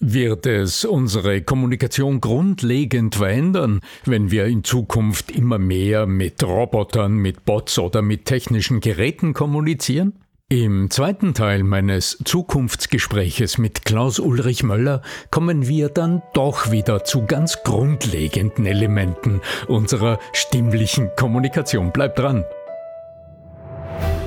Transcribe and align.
Wird 0.00 0.46
es 0.46 0.84
unsere 0.84 1.42
Kommunikation 1.42 2.20
grundlegend 2.20 3.16
verändern, 3.16 3.80
wenn 4.04 4.30
wir 4.30 4.46
in 4.46 4.62
Zukunft 4.62 5.32
immer 5.32 5.58
mehr 5.58 6.06
mit 6.06 6.44
Robotern, 6.44 7.14
mit 7.16 7.44
Bots 7.44 7.80
oder 7.80 8.00
mit 8.00 8.24
technischen 8.24 8.78
Geräten 8.78 9.34
kommunizieren? 9.34 10.12
Im 10.48 10.88
zweiten 10.88 11.34
Teil 11.34 11.64
meines 11.64 12.16
Zukunftsgespräches 12.24 13.58
mit 13.58 13.84
Klaus 13.84 14.20
Ulrich 14.20 14.62
Möller 14.62 15.02
kommen 15.32 15.66
wir 15.66 15.88
dann 15.88 16.22
doch 16.32 16.70
wieder 16.70 17.04
zu 17.04 17.26
ganz 17.26 17.64
grundlegenden 17.64 18.66
Elementen 18.66 19.40
unserer 19.66 20.20
stimmlichen 20.32 21.10
Kommunikation. 21.16 21.90
Bleibt 21.92 22.20
dran! 22.20 22.44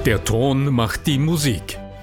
Der 0.05 0.23
Ton 0.23 0.65
macht 0.73 1.07
die 1.07 1.17
Musik. 1.17 1.80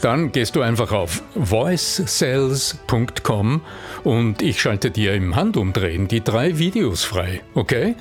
Dann 0.00 0.32
gehst 0.32 0.56
du 0.56 0.62
einfach 0.62 0.90
auf 0.92 1.22
voicesales.com 1.34 3.60
und 4.02 4.40
ich 4.42 4.60
schalte 4.60 4.90
dir 4.90 5.14
im 5.14 5.36
Handumdrehen 5.36 6.08
die 6.08 6.22
drei 6.22 6.58
Videos 6.58 7.04
frei, 7.04 7.42
okay? 7.54 7.94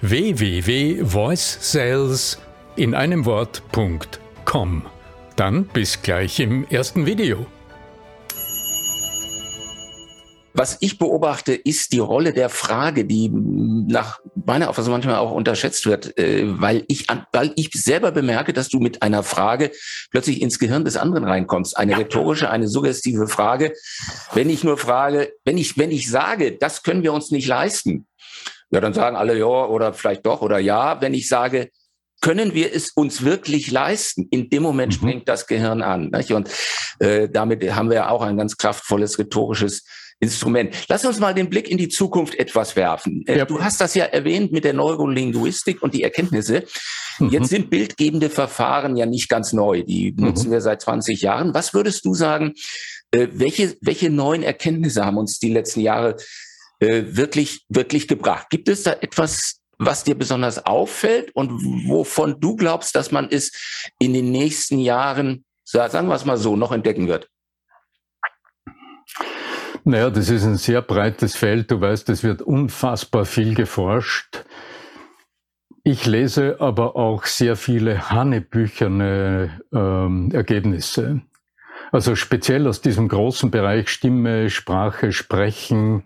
www.voicesales 0.00 2.38
in 2.76 2.94
einem 2.94 3.26
Wort.com. 3.26 4.86
Dann 5.36 5.66
bis 5.66 6.02
gleich 6.02 6.40
im 6.40 6.66
ersten 6.68 7.06
Video. 7.06 7.46
Was 10.52 10.78
ich 10.80 10.98
beobachte, 10.98 11.54
ist 11.54 11.92
die 11.92 12.00
Rolle 12.00 12.32
der 12.32 12.48
Frage, 12.48 13.04
die 13.04 13.30
nach 13.30 14.20
meiner 14.34 14.68
Auffassung 14.68 14.92
manchmal 14.92 15.16
auch 15.16 15.30
unterschätzt 15.30 15.86
wird, 15.86 16.18
äh, 16.18 16.42
weil 16.60 16.84
ich, 16.88 17.06
weil 17.32 17.52
ich 17.56 17.70
selber 17.72 18.10
bemerke, 18.10 18.52
dass 18.52 18.68
du 18.68 18.80
mit 18.80 19.02
einer 19.02 19.22
Frage 19.22 19.70
plötzlich 20.10 20.42
ins 20.42 20.58
Gehirn 20.58 20.84
des 20.84 20.96
anderen 20.96 21.24
reinkommst. 21.24 21.76
Eine 21.76 21.96
rhetorische, 21.96 22.50
eine 22.50 22.68
suggestive 22.68 23.28
Frage. 23.28 23.74
Wenn 24.32 24.50
ich 24.50 24.64
nur 24.64 24.76
frage, 24.76 25.32
wenn 25.44 25.56
ich, 25.56 25.78
wenn 25.78 25.92
ich 25.92 26.10
sage, 26.10 26.56
das 26.58 26.82
können 26.82 27.04
wir 27.04 27.12
uns 27.12 27.30
nicht 27.30 27.46
leisten, 27.46 28.06
ja, 28.70 28.80
dann 28.80 28.94
sagen 28.94 29.16
alle 29.16 29.38
ja 29.38 29.46
oder 29.46 29.92
vielleicht 29.92 30.26
doch 30.26 30.42
oder 30.42 30.58
ja. 30.58 31.00
Wenn 31.00 31.14
ich 31.14 31.28
sage, 31.28 31.70
können 32.20 32.54
wir 32.54 32.74
es 32.74 32.90
uns 32.90 33.24
wirklich 33.24 33.70
leisten? 33.70 34.28
In 34.30 34.50
dem 34.50 34.62
Moment 34.62 34.92
mhm. 34.92 34.96
springt 34.96 35.28
das 35.28 35.46
Gehirn 35.46 35.82
an. 35.82 36.10
Nicht? 36.10 36.32
Und 36.32 36.50
äh, 36.98 37.28
damit 37.28 37.62
haben 37.74 37.88
wir 37.88 37.96
ja 37.96 38.08
auch 38.10 38.22
ein 38.22 38.36
ganz 38.36 38.56
kraftvolles 38.56 39.18
rhetorisches 39.18 39.84
Instrument. 40.20 40.74
Lass 40.88 41.04
uns 41.06 41.18
mal 41.18 41.32
den 41.32 41.48
Blick 41.48 41.70
in 41.70 41.78
die 41.78 41.88
Zukunft 41.88 42.34
etwas 42.34 42.76
werfen. 42.76 43.24
Äh, 43.26 43.38
ja. 43.38 43.44
Du 43.46 43.62
hast 43.62 43.80
das 43.80 43.94
ja 43.94 44.04
erwähnt 44.04 44.52
mit 44.52 44.64
der 44.64 44.74
Neurolinguistik 44.74 45.82
und 45.82 45.94
die 45.94 46.02
Erkenntnisse. 46.02 46.64
Mhm. 47.18 47.30
Jetzt 47.30 47.48
sind 47.48 47.70
bildgebende 47.70 48.28
Verfahren 48.28 48.96
ja 48.96 49.06
nicht 49.06 49.30
ganz 49.30 49.54
neu. 49.54 49.82
Die 49.82 50.12
mhm. 50.12 50.26
nutzen 50.26 50.50
wir 50.50 50.60
seit 50.60 50.82
20 50.82 51.22
Jahren. 51.22 51.54
Was 51.54 51.72
würdest 51.72 52.04
du 52.04 52.14
sagen, 52.14 52.52
äh, 53.12 53.28
welche, 53.32 53.76
welche 53.80 54.10
neuen 54.10 54.42
Erkenntnisse 54.42 55.06
haben 55.06 55.16
uns 55.16 55.38
die 55.38 55.52
letzten 55.52 55.80
Jahre 55.80 56.16
äh, 56.80 57.02
wirklich, 57.06 57.64
wirklich 57.70 58.06
gebracht? 58.06 58.48
Gibt 58.50 58.68
es 58.68 58.82
da 58.82 58.92
etwas, 58.92 59.60
was 59.78 60.04
dir 60.04 60.16
besonders 60.16 60.66
auffällt 60.66 61.34
und 61.34 61.50
wovon 61.88 62.38
du 62.38 62.56
glaubst, 62.56 62.94
dass 62.94 63.10
man 63.10 63.28
es 63.30 63.52
in 63.98 64.12
den 64.12 64.30
nächsten 64.30 64.78
Jahren, 64.78 65.46
sagen 65.64 66.08
wir 66.08 66.14
es 66.14 66.26
mal 66.26 66.36
so, 66.36 66.56
noch 66.56 66.72
entdecken 66.72 67.08
wird? 67.08 67.30
Naja, 69.84 70.10
das 70.10 70.28
ist 70.28 70.44
ein 70.44 70.56
sehr 70.56 70.82
breites 70.82 71.36
Feld. 71.36 71.70
Du 71.70 71.80
weißt, 71.80 72.08
es 72.10 72.22
wird 72.22 72.42
unfassbar 72.42 73.24
viel 73.24 73.54
geforscht. 73.54 74.44
Ich 75.82 76.06
lese 76.06 76.60
aber 76.60 76.96
auch 76.96 77.24
sehr 77.24 77.56
viele 77.56 78.10
hannebücherne 78.10 79.62
ähm, 79.72 80.30
Ergebnisse. 80.32 81.22
Also 81.90 82.14
speziell 82.14 82.68
aus 82.68 82.82
diesem 82.82 83.08
großen 83.08 83.50
Bereich 83.50 83.88
Stimme, 83.88 84.50
Sprache, 84.50 85.12
Sprechen. 85.12 86.04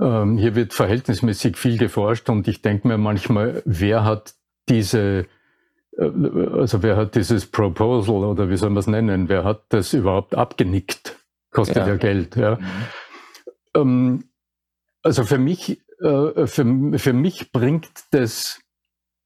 Ähm, 0.00 0.36
hier 0.36 0.56
wird 0.56 0.74
verhältnismäßig 0.74 1.56
viel 1.56 1.78
geforscht 1.78 2.28
und 2.28 2.48
ich 2.48 2.60
denke 2.60 2.88
mir 2.88 2.98
manchmal, 2.98 3.62
wer 3.64 4.04
hat 4.04 4.34
diese, 4.68 5.26
äh, 5.96 6.10
also 6.52 6.82
wer 6.82 6.96
hat 6.96 7.14
dieses 7.14 7.46
Proposal 7.46 8.24
oder 8.24 8.50
wie 8.50 8.56
soll 8.56 8.70
man 8.70 8.78
es 8.78 8.88
nennen, 8.88 9.28
wer 9.28 9.44
hat 9.44 9.62
das 9.68 9.92
überhaupt 9.92 10.34
abgenickt? 10.34 11.21
Kostet 11.52 11.76
ja, 11.76 11.88
ja 11.88 11.96
Geld. 11.96 12.36
Ja. 12.36 12.56
Mhm. 12.56 12.66
Ähm, 13.74 14.24
also 15.02 15.24
für 15.24 15.38
mich, 15.38 15.80
äh, 16.00 16.46
für, 16.46 16.98
für 16.98 17.12
mich 17.12 17.52
bringt 17.52 17.90
das 18.10 18.60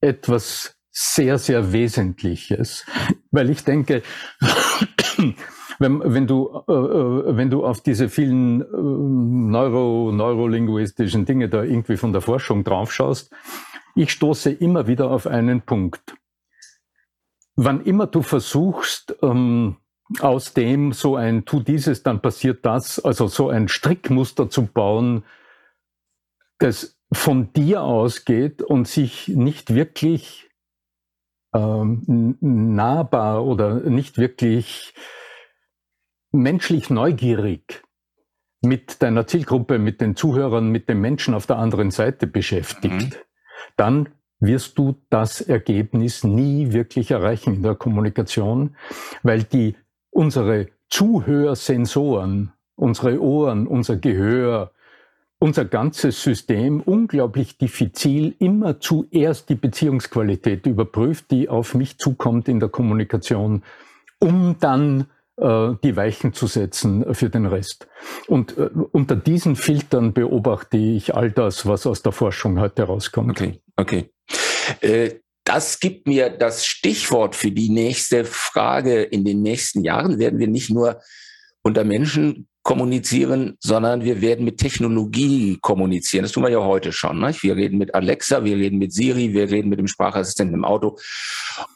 etwas 0.01 0.77
sehr, 0.91 1.39
sehr 1.39 1.73
Wesentliches, 1.73 2.87
weil 3.31 3.51
ich 3.51 3.65
denke, 3.65 4.03
wenn, 5.79 6.01
wenn 6.03 6.27
du, 6.27 6.63
äh, 6.69 6.73
äh, 6.73 7.37
wenn 7.37 7.51
du 7.51 7.67
auf 7.67 7.83
diese 7.83 8.09
vielen 8.09 8.63
äh, 8.63 8.67
neuro, 8.73 10.11
neurolinguistischen 10.13 11.27
Dinge 11.27 11.51
da 11.51 11.63
irgendwie 11.63 11.99
von 11.99 12.13
der 12.13 12.23
Forschung 12.23 12.65
drauf 12.65 12.93
schaust, 12.93 13.31
ich 13.95 14.11
stoße 14.11 14.51
immer 14.51 14.87
wieder 14.87 15.11
auf 15.11 15.27
einen 15.27 15.63
Punkt. 15.63 16.17
Wann 17.57 17.83
immer 17.83 18.07
du 18.07 18.23
versuchst, 18.23 19.17
ähm, 19.23 19.77
aus 20.21 20.55
dem 20.55 20.93
so 20.93 21.17
ein 21.17 21.45
tu 21.45 21.61
dieses, 21.61 22.03
dann 22.03 22.23
passiert 22.23 22.65
das, 22.65 23.05
also 23.05 23.27
so 23.27 23.49
ein 23.49 23.69
Strickmuster 23.69 24.49
zu 24.49 24.67
bauen, 24.67 25.25
das 26.59 26.99
von 27.13 27.53
dir 27.53 27.83
ausgeht 27.83 28.63
und 28.63 28.89
sich 28.89 29.29
nicht 29.29 29.75
wirklich 29.75 30.51
ähm, 31.55 32.37
nahbar 32.41 33.45
oder 33.45 33.81
nicht 33.81 34.19
wirklich 34.19 34.95
menschlich 36.33 36.91
neugierig 36.91 37.83
mit 38.63 39.03
deiner 39.03 39.27
Zielgruppe, 39.27 39.79
mit 39.79 40.01
den 40.01 40.17
Zuhörern, 40.17 40.69
mit 40.71 40.89
den 40.89 41.01
Menschen 41.01 41.35
auf 41.35 41.47
der 41.47 41.57
anderen 41.57 41.91
Seite 41.91 42.27
beschäftigt, 42.27 42.93
mhm. 42.93 43.21
dann 43.77 44.09
wirst 44.39 44.77
du 44.79 45.01
das 45.09 45.41
Ergebnis 45.41 46.25
nie 46.25 46.73
wirklich 46.73 47.11
erreichen 47.11 47.55
in 47.55 47.63
der 47.63 47.75
Kommunikation, 47.75 48.77
weil 49.23 49.45
die 49.45 49.77
unsere 50.17 50.69
Zuhörsensoren, 50.89 52.53
unsere 52.75 53.21
Ohren, 53.21 53.67
unser 53.67 53.97
Gehör, 53.97 54.73
unser 55.39 55.67
ganzes 55.67 56.23
System 56.23 56.81
unglaublich 56.81 57.59
diffizil 57.59 58.35
immer 58.39 58.81
zuerst 58.81 59.51
die 59.51 59.55
Beziehungsqualität 59.55 60.67
überprüft, 60.67 61.31
die 61.31 61.49
auf 61.51 61.75
mich 61.75 61.99
zukommt 61.99 62.49
in 62.49 62.59
der 62.59 62.71
Kommunikation, 62.71 63.63
um 64.19 64.57
dann 64.59 65.09
äh, 65.37 65.75
die 65.85 65.97
Weichen 65.97 66.33
zu 66.33 66.47
setzen 66.47 67.15
für 67.15 67.29
den 67.29 67.45
Rest. 67.45 67.87
Und 68.27 68.57
äh, 68.57 68.71
unter 68.93 69.17
diesen 69.17 69.55
Filtern 69.57 70.15
beobachte 70.15 70.79
ich 70.79 71.15
all 71.15 71.31
das, 71.31 71.67
was 71.67 71.87
aus 71.87 72.01
der 72.01 72.13
Forschung 72.13 72.59
heute 72.59 72.85
rauskommt. 72.85 73.33
Okay, 73.33 73.61
okay. 73.77 74.11
Äh, 74.81 75.17
das 75.47 75.79
gibt 75.79 76.09
mir 76.09 76.29
das 76.29 76.67
Stichwort 76.67 77.37
für 77.37 77.53
die 77.53 77.71
nächste 77.71 78.25
Frage. 78.25 79.03
In 79.03 79.25
den 79.25 79.43
nächsten 79.43 79.85
Jahren 79.85 80.19
werden 80.19 80.41
wir 80.41 80.49
nicht 80.49 80.71
nur 80.71 81.01
unter 81.63 81.85
Menschen 81.85 82.49
kommunizieren, 82.65 83.57
sondern 83.61 84.03
wir 84.03 84.21
werden 84.21 84.45
mit 84.45 84.59
Technologie 84.59 85.57
kommunizieren. 85.61 86.25
Das 86.25 86.33
tun 86.33 86.43
wir 86.43 86.51
ja 86.51 86.65
heute 86.65 86.91
schon. 86.91 87.21
Ne? 87.21 87.33
Wir 87.41 87.55
reden 87.55 87.79
mit 87.79 87.95
Alexa, 87.95 88.43
wir 88.43 88.57
reden 88.57 88.79
mit 88.79 88.93
Siri, 88.93 89.33
wir 89.35 89.49
reden 89.49 89.69
mit 89.69 89.79
dem 89.79 89.87
Sprachassistenten 89.87 90.57
im 90.57 90.65
Auto 90.65 90.99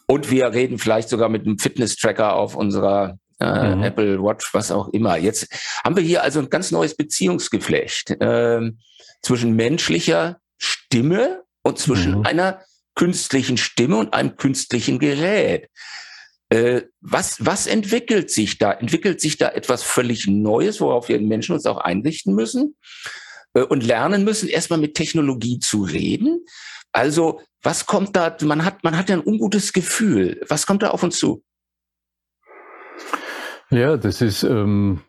und 0.05 0.29
wir 0.29 0.51
reden 0.51 0.77
vielleicht 0.77 1.07
sogar 1.07 1.29
mit 1.29 1.45
einem 1.45 1.57
Fitness-Tracker 1.57 2.35
auf 2.35 2.57
unserer 2.57 3.17
äh, 3.39 3.73
mhm. 3.73 3.83
Apple 3.83 4.21
Watch, 4.21 4.53
was 4.53 4.69
auch 4.69 4.89
immer. 4.89 5.15
Jetzt 5.15 5.47
haben 5.85 5.95
wir 5.95 6.03
hier 6.03 6.23
also 6.23 6.41
ein 6.41 6.49
ganz 6.49 6.71
neues 6.71 6.97
Beziehungsgeflecht 6.97 8.11
äh, 8.19 8.69
zwischen 9.21 9.55
menschlicher 9.55 10.39
Stimme 10.57 11.43
und 11.63 11.79
zwischen 11.79 12.19
mhm. 12.19 12.25
einer 12.25 12.59
künstlichen 12.95 13.57
Stimme 13.57 13.97
und 13.97 14.13
einem 14.13 14.35
künstlichen 14.35 14.99
Gerät. 14.99 15.69
Äh, 16.49 16.83
was, 16.99 17.45
was 17.45 17.67
entwickelt 17.67 18.29
sich 18.29 18.57
da? 18.57 18.71
Entwickelt 18.73 19.21
sich 19.21 19.37
da 19.37 19.49
etwas 19.49 19.83
völlig 19.83 20.27
Neues, 20.27 20.81
worauf 20.81 21.07
wir 21.07 21.19
Menschen 21.21 21.53
uns 21.53 21.65
auch 21.65 21.77
einrichten 21.77 22.35
müssen 22.35 22.75
äh, 23.53 23.61
und 23.61 23.85
lernen 23.85 24.23
müssen, 24.23 24.49
erstmal 24.49 24.79
mit 24.79 24.95
Technologie 24.95 25.59
zu 25.59 25.83
reden? 25.83 26.45
Also, 26.91 27.41
was 27.61 27.85
kommt 27.85 28.15
da? 28.15 28.35
Man 28.41 28.65
hat, 28.65 28.83
man 28.83 28.97
hat 28.97 29.09
ja 29.09 29.15
ein 29.15 29.23
ungutes 29.25 29.71
Gefühl. 29.71 30.41
Was 30.49 30.67
kommt 30.67 30.83
da 30.83 30.89
auf 30.89 31.03
uns 31.03 31.17
zu? 31.19 31.43
Ja, 33.69 33.95
das 33.95 34.21
ist, 34.21 34.43
ähm, 34.43 35.01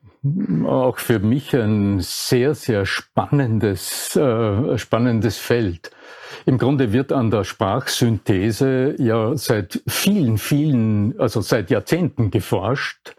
auch 0.64 0.98
für 0.98 1.18
mich 1.18 1.54
ein 1.54 1.98
sehr, 2.00 2.54
sehr 2.54 2.86
spannendes, 2.86 4.14
äh, 4.14 4.78
spannendes 4.78 5.38
Feld. 5.38 5.90
Im 6.46 6.58
Grunde 6.58 6.92
wird 6.92 7.12
an 7.12 7.30
der 7.30 7.44
Sprachsynthese 7.44 8.96
ja 8.98 9.36
seit 9.36 9.80
vielen, 9.86 10.38
vielen, 10.38 11.18
also 11.18 11.40
seit 11.40 11.70
Jahrzehnten 11.70 12.30
geforscht. 12.30 13.14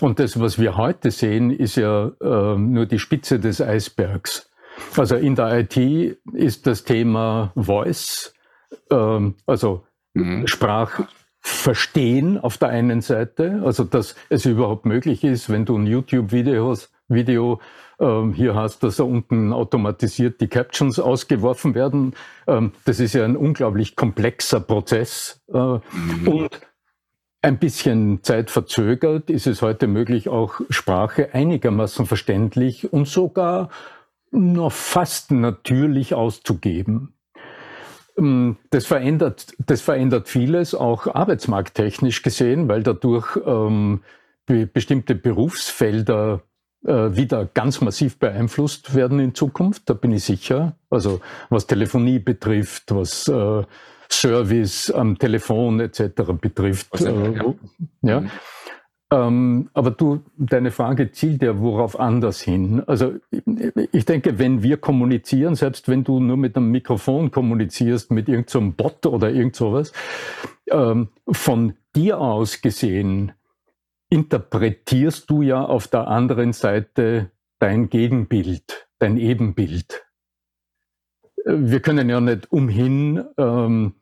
Und 0.00 0.18
das, 0.18 0.38
was 0.40 0.58
wir 0.58 0.76
heute 0.76 1.10
sehen, 1.10 1.50
ist 1.50 1.76
ja 1.76 2.12
äh, 2.20 2.56
nur 2.56 2.86
die 2.86 2.98
Spitze 2.98 3.40
des 3.40 3.60
Eisbergs. 3.60 4.50
Also 4.96 5.16
in 5.16 5.34
der 5.34 5.60
IT 5.60 5.76
ist 6.32 6.66
das 6.66 6.84
Thema 6.84 7.52
Voice, 7.56 8.34
äh, 8.90 9.20
also 9.46 9.86
mhm. 10.14 10.46
Sprachverstehen 10.46 12.38
auf 12.38 12.58
der 12.58 12.68
einen 12.68 13.00
Seite, 13.00 13.62
also 13.64 13.84
dass 13.84 14.14
es 14.28 14.46
überhaupt 14.46 14.86
möglich 14.86 15.24
ist, 15.24 15.50
wenn 15.50 15.64
du 15.64 15.76
ein 15.76 15.86
YouTube-Video 15.86 16.76
Video 17.08 17.60
ähm, 18.00 18.32
hier 18.32 18.54
hast, 18.54 18.82
dass 18.82 18.96
da 18.96 19.04
unten 19.04 19.52
automatisiert 19.52 20.40
die 20.40 20.48
Captions 20.48 20.98
ausgeworfen 20.98 21.74
werden. 21.74 22.14
Ähm, 22.46 22.72
das 22.84 23.00
ist 23.00 23.14
ja 23.14 23.24
ein 23.24 23.36
unglaublich 23.36 23.96
komplexer 23.96 24.60
Prozess. 24.60 25.42
Äh, 25.52 25.58
mhm. 25.58 25.80
Und 26.26 26.60
ein 27.42 27.58
bisschen 27.58 28.22
zeitverzögert 28.22 29.30
ist 29.30 29.46
es 29.46 29.60
heute 29.60 29.86
möglich, 29.86 30.28
auch 30.28 30.60
Sprache 30.70 31.34
einigermaßen 31.34 32.06
verständlich 32.06 32.92
und 32.92 33.06
sogar 33.06 33.68
noch 34.30 34.72
fast 34.72 35.30
natürlich 35.30 36.14
auszugeben. 36.14 37.14
Ähm, 38.18 38.56
das 38.70 38.86
verändert, 38.86 39.54
das 39.58 39.80
verändert 39.80 40.28
vieles, 40.28 40.74
auch 40.74 41.06
arbeitsmarkttechnisch 41.06 42.22
gesehen, 42.22 42.68
weil 42.68 42.82
dadurch 42.82 43.38
ähm, 43.46 44.02
bestimmte 44.46 45.14
Berufsfelder 45.14 46.42
wieder 46.84 47.46
ganz 47.46 47.80
massiv 47.80 48.18
beeinflusst 48.18 48.94
werden 48.94 49.18
in 49.18 49.34
Zukunft, 49.34 49.88
da 49.88 49.94
bin 49.94 50.12
ich 50.12 50.24
sicher. 50.24 50.76
Also 50.90 51.20
was 51.48 51.66
Telefonie 51.66 52.18
betrifft, 52.18 52.94
was 52.94 53.26
äh, 53.28 53.62
Service 54.10 54.90
am 54.90 55.18
Telefon 55.18 55.80
etc. 55.80 56.32
betrifft. 56.40 57.00
Äh, 57.00 57.32
ja. 57.32 57.54
ja. 58.02 58.22
Ähm, 59.14 59.70
aber 59.74 59.90
du, 59.90 60.22
deine 60.36 60.70
Frage 60.70 61.12
zielt 61.12 61.42
ja 61.42 61.58
worauf 61.60 61.98
anders 61.98 62.40
hin. 62.40 62.82
Also 62.86 63.14
ich 63.92 64.04
denke, 64.06 64.38
wenn 64.38 64.62
wir 64.62 64.78
kommunizieren, 64.78 65.54
selbst 65.54 65.88
wenn 65.88 66.04
du 66.04 66.20
nur 66.20 66.36
mit 66.36 66.56
einem 66.56 66.70
Mikrofon 66.70 67.30
kommunizierst, 67.30 68.10
mit 68.10 68.28
irgendeinem 68.28 68.70
so 68.70 68.74
Bot 68.76 69.06
oder 69.06 69.30
irgend 69.30 69.56
sowas, 69.56 69.92
ähm, 70.70 71.08
von 71.30 71.74
dir 71.94 72.18
aus 72.18 72.60
gesehen, 72.60 73.32
interpretierst 74.10 75.28
du 75.30 75.42
ja 75.42 75.64
auf 75.64 75.88
der 75.88 76.08
anderen 76.08 76.52
Seite 76.52 77.30
dein 77.58 77.88
Gegenbild, 77.88 78.88
dein 78.98 79.16
Ebenbild. 79.16 80.04
Wir 81.44 81.80
können 81.80 82.08
ja 82.08 82.20
nicht 82.20 82.50
umhin, 82.52 83.24
ähm, 83.36 83.94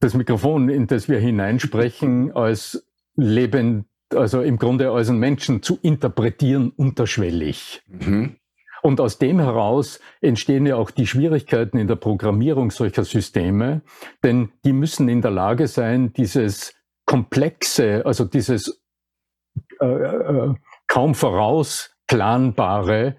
das 0.00 0.14
Mikrofon, 0.14 0.68
in 0.68 0.86
das 0.86 1.08
wir 1.08 1.18
hineinsprechen, 1.18 2.32
als 2.32 2.86
lebend, 3.16 3.86
also 4.14 4.42
im 4.42 4.56
Grunde 4.56 4.90
als 4.90 5.08
einen 5.08 5.18
Menschen 5.18 5.62
zu 5.62 5.78
interpretieren, 5.82 6.70
unterschwellig. 6.70 7.82
Mhm. 7.86 8.36
Und 8.82 9.00
aus 9.00 9.18
dem 9.18 9.40
heraus 9.40 10.00
entstehen 10.20 10.66
ja 10.66 10.76
auch 10.76 10.90
die 10.90 11.06
Schwierigkeiten 11.06 11.78
in 11.78 11.88
der 11.88 11.96
Programmierung 11.96 12.70
solcher 12.70 13.04
Systeme, 13.04 13.82
denn 14.22 14.50
die 14.64 14.72
müssen 14.72 15.08
in 15.08 15.20
der 15.20 15.32
Lage 15.32 15.66
sein, 15.66 16.12
dieses 16.12 16.74
komplexe, 17.04 18.06
also 18.06 18.24
dieses 18.24 18.80
äh, 19.80 19.86
äh, 19.86 20.54
kaum 20.86 21.14
vorausplanbare 21.14 23.16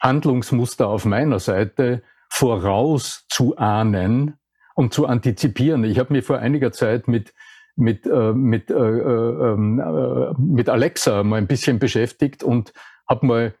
Handlungsmuster 0.00 0.88
auf 0.88 1.04
meiner 1.04 1.38
Seite 1.38 2.02
vorauszuahnen 2.28 4.38
und 4.74 4.92
zu 4.92 5.06
antizipieren. 5.06 5.84
Ich 5.84 5.98
habe 5.98 6.12
mir 6.12 6.22
vor 6.22 6.38
einiger 6.38 6.72
Zeit 6.72 7.08
mit 7.08 7.32
mit 7.74 8.06
äh, 8.06 8.32
mit 8.32 8.70
äh, 8.70 8.74
äh, 8.74 9.52
ähm, 9.52 9.80
äh, 9.80 10.34
mit 10.38 10.68
Alexa 10.68 11.22
mal 11.22 11.36
ein 11.36 11.46
bisschen 11.46 11.78
beschäftigt 11.78 12.42
und 12.42 12.72
habe 13.08 13.26
mal 13.26 13.54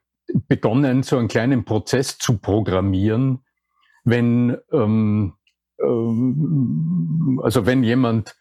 begonnen, 0.48 1.02
so 1.02 1.18
einen 1.18 1.28
kleinen 1.28 1.64
Prozess 1.64 2.18
zu 2.18 2.38
programmieren, 2.38 3.40
wenn 4.04 4.58
ähm, 4.70 5.34
ähm, 5.80 7.40
also 7.42 7.66
wenn 7.66 7.82
jemand 7.82 8.36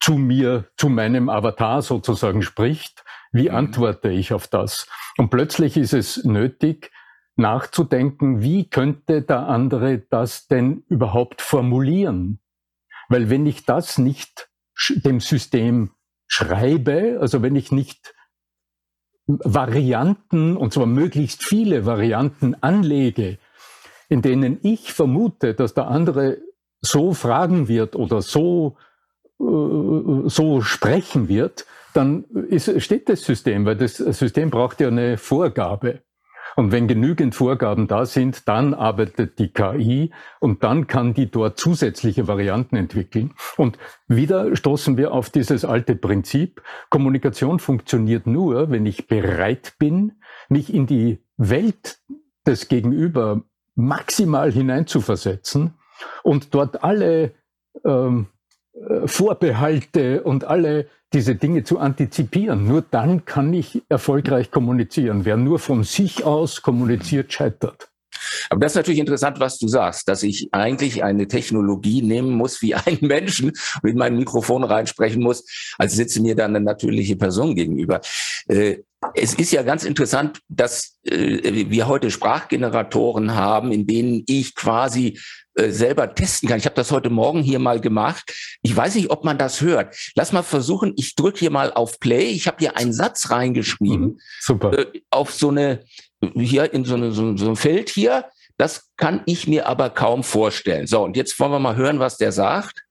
zu 0.00 0.14
mir, 0.14 0.64
zu 0.76 0.88
meinem 0.88 1.28
Avatar 1.28 1.82
sozusagen 1.82 2.42
spricht, 2.42 3.04
wie 3.32 3.48
mhm. 3.48 3.54
antworte 3.54 4.10
ich 4.10 4.32
auf 4.32 4.48
das? 4.48 4.88
Und 5.18 5.30
plötzlich 5.30 5.76
ist 5.76 5.92
es 5.92 6.24
nötig, 6.24 6.90
nachzudenken, 7.36 8.42
wie 8.42 8.68
könnte 8.68 9.22
der 9.22 9.48
andere 9.48 9.98
das 9.98 10.46
denn 10.46 10.84
überhaupt 10.88 11.42
formulieren? 11.42 12.40
Weil 13.08 13.30
wenn 13.30 13.46
ich 13.46 13.64
das 13.64 13.98
nicht 13.98 14.48
dem 14.88 15.20
System 15.20 15.90
schreibe, 16.26 17.18
also 17.20 17.42
wenn 17.42 17.56
ich 17.56 17.72
nicht 17.72 18.14
Varianten, 19.26 20.56
und 20.56 20.72
zwar 20.72 20.86
möglichst 20.86 21.44
viele 21.44 21.86
Varianten 21.86 22.54
anlege, 22.60 23.38
in 24.08 24.22
denen 24.22 24.58
ich 24.62 24.92
vermute, 24.92 25.54
dass 25.54 25.74
der 25.74 25.88
andere 25.88 26.38
so 26.80 27.14
fragen 27.14 27.68
wird 27.68 27.94
oder 27.94 28.22
so, 28.22 28.76
so 29.40 30.60
sprechen 30.60 31.28
wird, 31.28 31.66
dann 31.94 32.24
ist, 32.24 32.80
steht 32.82 33.08
das 33.08 33.22
System, 33.22 33.64
weil 33.64 33.76
das 33.76 33.96
System 33.96 34.50
braucht 34.50 34.80
ja 34.80 34.88
eine 34.88 35.16
Vorgabe. 35.16 36.02
Und 36.56 36.72
wenn 36.72 36.88
genügend 36.88 37.34
Vorgaben 37.34 37.86
da 37.86 38.04
sind, 38.04 38.48
dann 38.48 38.74
arbeitet 38.74 39.38
die 39.38 39.52
KI 39.52 40.12
und 40.40 40.64
dann 40.64 40.88
kann 40.88 41.14
die 41.14 41.30
dort 41.30 41.58
zusätzliche 41.58 42.26
Varianten 42.26 42.76
entwickeln. 42.76 43.32
Und 43.56 43.78
wieder 44.08 44.54
stoßen 44.56 44.96
wir 44.96 45.12
auf 45.12 45.30
dieses 45.30 45.64
alte 45.64 45.94
Prinzip. 45.94 46.60
Kommunikation 46.90 47.60
funktioniert 47.60 48.26
nur, 48.26 48.70
wenn 48.70 48.84
ich 48.84 49.06
bereit 49.06 49.74
bin, 49.78 50.20
mich 50.48 50.74
in 50.74 50.86
die 50.86 51.24
Welt 51.36 52.00
des 52.46 52.68
Gegenüber 52.68 53.42
maximal 53.76 54.50
hineinzuversetzen 54.50 55.74
und 56.24 56.54
dort 56.54 56.82
alle 56.82 57.32
ähm, 57.84 58.26
äh, 58.26 58.39
Vorbehalte 59.04 60.22
und 60.22 60.44
alle 60.44 60.86
diese 61.12 61.34
Dinge 61.34 61.64
zu 61.64 61.78
antizipieren. 61.78 62.66
Nur 62.66 62.82
dann 62.82 63.24
kann 63.24 63.52
ich 63.52 63.82
erfolgreich 63.88 64.50
kommunizieren. 64.50 65.24
Wer 65.24 65.36
nur 65.36 65.58
von 65.58 65.82
sich 65.84 66.24
aus 66.24 66.62
kommuniziert, 66.62 67.32
scheitert. 67.32 67.90
Aber 68.48 68.60
das 68.60 68.72
ist 68.72 68.76
natürlich 68.76 69.00
interessant, 69.00 69.40
was 69.40 69.58
du 69.58 69.68
sagst, 69.68 70.08
dass 70.08 70.22
ich 70.22 70.48
eigentlich 70.52 71.02
eine 71.02 71.26
Technologie 71.26 72.02
nehmen 72.02 72.32
muss 72.32 72.62
wie 72.62 72.74
einen 72.74 72.98
Menschen 73.06 73.52
und 73.82 73.90
in 73.90 73.96
mein 73.96 74.16
Mikrofon 74.16 74.64
reinsprechen 74.64 75.22
muss, 75.22 75.44
als 75.78 75.94
sitze 75.94 76.20
mir 76.20 76.34
dann 76.34 76.54
eine 76.54 76.64
natürliche 76.64 77.16
Person 77.16 77.54
gegenüber. 77.54 78.00
Äh, 78.48 78.78
es 79.14 79.34
ist 79.34 79.52
ja 79.52 79.62
ganz 79.62 79.84
interessant, 79.84 80.40
dass 80.48 80.98
äh, 81.04 81.70
wir 81.70 81.88
heute 81.88 82.10
Sprachgeneratoren 82.10 83.34
haben, 83.34 83.72
in 83.72 83.86
denen 83.86 84.24
ich 84.26 84.54
quasi 84.54 85.18
äh, 85.54 85.70
selber 85.70 86.14
testen 86.14 86.48
kann. 86.48 86.58
Ich 86.58 86.64
habe 86.64 86.76
das 86.76 86.92
heute 86.92 87.10
Morgen 87.10 87.42
hier 87.42 87.58
mal 87.58 87.80
gemacht. 87.80 88.32
Ich 88.62 88.76
weiß 88.76 88.94
nicht, 88.94 89.10
ob 89.10 89.24
man 89.24 89.38
das 89.38 89.60
hört. 89.60 89.96
Lass 90.14 90.32
mal 90.32 90.42
versuchen. 90.42 90.92
Ich 90.96 91.16
drücke 91.16 91.40
hier 91.40 91.50
mal 91.50 91.72
auf 91.72 91.98
Play. 91.98 92.30
Ich 92.30 92.46
habe 92.46 92.58
hier 92.60 92.76
einen 92.76 92.92
Satz 92.92 93.30
reingeschrieben. 93.30 94.00
Mhm, 94.00 94.20
super. 94.40 94.78
Äh, 94.78 95.02
auf 95.10 95.32
so 95.32 95.50
eine 95.50 95.84
hier 96.34 96.72
in 96.72 96.84
so, 96.84 96.94
eine, 96.94 97.12
so, 97.12 97.36
so 97.36 97.48
ein 97.48 97.56
Feld 97.56 97.90
hier. 97.90 98.26
Das 98.58 98.90
kann 98.96 99.22
ich 99.26 99.46
mir 99.48 99.66
aber 99.66 99.90
kaum 99.90 100.22
vorstellen. 100.22 100.86
So, 100.86 101.02
und 101.02 101.16
jetzt 101.16 101.38
wollen 101.40 101.52
wir 101.52 101.58
mal 101.58 101.76
hören, 101.76 101.98
was 101.98 102.18
der 102.18 102.30
sagt. 102.30 102.84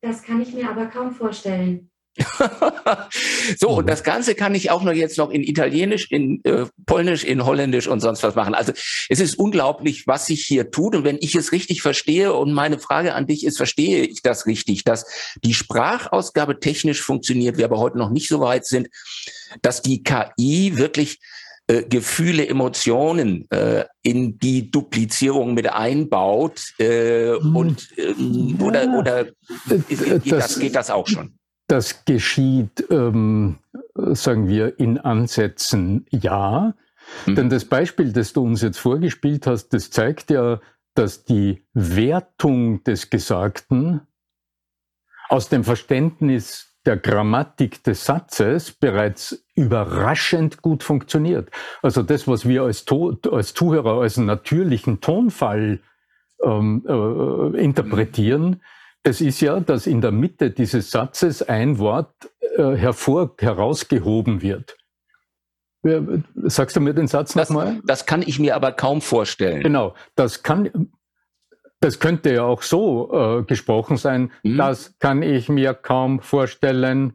Das 0.01 0.22
kann 0.22 0.39
ich 0.41 0.53
mir 0.53 0.69
aber 0.69 0.86
kaum 0.86 1.15
vorstellen. 1.15 1.89
so, 3.59 3.69
und 3.69 3.86
mhm. 3.86 3.89
das 3.89 4.03
Ganze 4.03 4.36
kann 4.36 4.55
ich 4.55 4.71
auch 4.71 4.83
noch 4.83 4.93
jetzt 4.93 5.17
noch 5.17 5.29
in 5.29 5.43
Italienisch, 5.43 6.12
in 6.12 6.43
äh, 6.43 6.65
Polnisch, 6.86 7.24
in 7.24 7.45
Holländisch 7.45 7.88
und 7.88 8.00
sonst 8.00 8.24
was 8.24 8.36
machen. 8.36 8.55
Also 8.55 8.74
es 9.09 9.19
ist 9.19 9.38
unglaublich, 9.38 10.07
was 10.07 10.25
sich 10.25 10.43
hier 10.45 10.71
tut. 10.71 10.95
Und 10.95 11.03
wenn 11.03 11.17
ich 11.19 11.36
es 11.36 11.51
richtig 11.51 11.81
verstehe, 11.81 12.33
und 12.33 12.53
meine 12.53 12.79
Frage 12.79 13.13
an 13.13 13.27
dich 13.27 13.45
ist, 13.45 13.57
verstehe 13.57 14.05
ich 14.05 14.21
das 14.21 14.45
richtig, 14.45 14.83
dass 14.83 15.05
die 15.43 15.53
Sprachausgabe 15.53 16.59
technisch 16.59 17.01
funktioniert, 17.01 17.57
wir 17.57 17.65
aber 17.65 17.79
heute 17.79 17.97
noch 17.97 18.09
nicht 18.09 18.29
so 18.29 18.39
weit 18.39 18.65
sind, 18.65 18.89
dass 19.62 19.81
die 19.81 20.03
KI 20.03 20.77
wirklich 20.77 21.19
äh, 21.67 21.83
Gefühle, 21.83 22.47
Emotionen 22.47 23.50
äh, 23.51 23.83
in 24.01 24.39
die 24.39 24.71
Duplizierung 24.71 25.53
mit 25.53 25.67
einbaut 25.67 26.62
äh, 26.79 27.33
hm. 27.33 27.55
und 27.55 27.89
ähm, 27.97 28.57
oder 28.62 28.88
oder 28.97 29.25
geht 29.25 30.31
das, 30.31 30.47
das, 30.47 30.59
geht 30.59 30.75
das 30.75 30.89
auch 30.89 31.07
schon? 31.07 31.38
Das 31.67 32.05
geschieht, 32.05 32.86
ähm, 32.89 33.57
sagen 33.95 34.47
wir, 34.47 34.79
in 34.79 34.97
Ansätzen 34.97 36.05
ja. 36.09 36.74
Mhm. 37.25 37.36
Denn 37.36 37.50
das 37.50 37.65
Beispiel, 37.65 38.13
das 38.13 38.33
du 38.33 38.43
uns 38.43 38.62
jetzt 38.62 38.79
vorgespielt 38.79 39.47
hast, 39.47 39.69
das 39.69 39.91
zeigt 39.91 40.29
ja, 40.29 40.59
dass 40.93 41.25
die 41.25 41.63
Wertung 41.74 42.83
des 42.83 43.09
Gesagten 43.09 44.01
aus 45.29 45.50
dem 45.50 45.63
Verständnis 45.63 46.67
der 46.88 46.97
Grammatik 46.97 47.83
des 47.83 48.05
Satzes 48.05 48.71
bereits 48.71 49.45
überraschend 49.55 50.62
gut 50.62 50.83
funktioniert. 50.83 51.51
Also 51.81 52.01
das, 52.01 52.27
was 52.27 52.47
wir 52.47 52.63
als, 52.63 52.86
to 52.86 53.17
als 53.29 53.53
Zuhörer 53.53 54.00
als 54.01 54.15
natürlichen 54.15 55.01
Tonfall 55.01 55.81
ähm, 56.41 56.86
äh, 56.88 57.62
interpretieren, 57.62 58.62
es 59.03 59.21
ist 59.21 59.41
ja, 59.41 59.59
dass 59.59 59.87
in 59.87 60.01
der 60.01 60.11
Mitte 60.11 60.51
dieses 60.51 60.91
Satzes 60.91 61.41
ein 61.41 61.79
Wort 61.79 62.13
äh, 62.57 62.75
hervor, 62.75 63.35
herausgehoben 63.39 64.41
wird. 64.41 64.77
Sagst 66.43 66.75
du 66.75 66.81
mir 66.81 66.93
den 66.93 67.07
Satz 67.07 67.35
nochmal? 67.35 67.79
Das 67.85 68.05
kann 68.05 68.21
ich 68.21 68.39
mir 68.39 68.55
aber 68.55 68.71
kaum 68.71 69.01
vorstellen. 69.01 69.63
Genau, 69.63 69.93
das 70.15 70.43
kann, 70.43 70.89
das 71.79 71.99
könnte 71.99 72.33
ja 72.33 72.43
auch 72.43 72.61
so 72.61 73.11
äh, 73.13 73.43
gesprochen 73.43 73.97
sein. 73.97 74.31
Mhm. 74.43 74.57
Das 74.57 74.97
kann 74.99 75.21
ich 75.21 75.49
mir 75.49 75.73
kaum 75.73 76.19
vorstellen. 76.19 77.13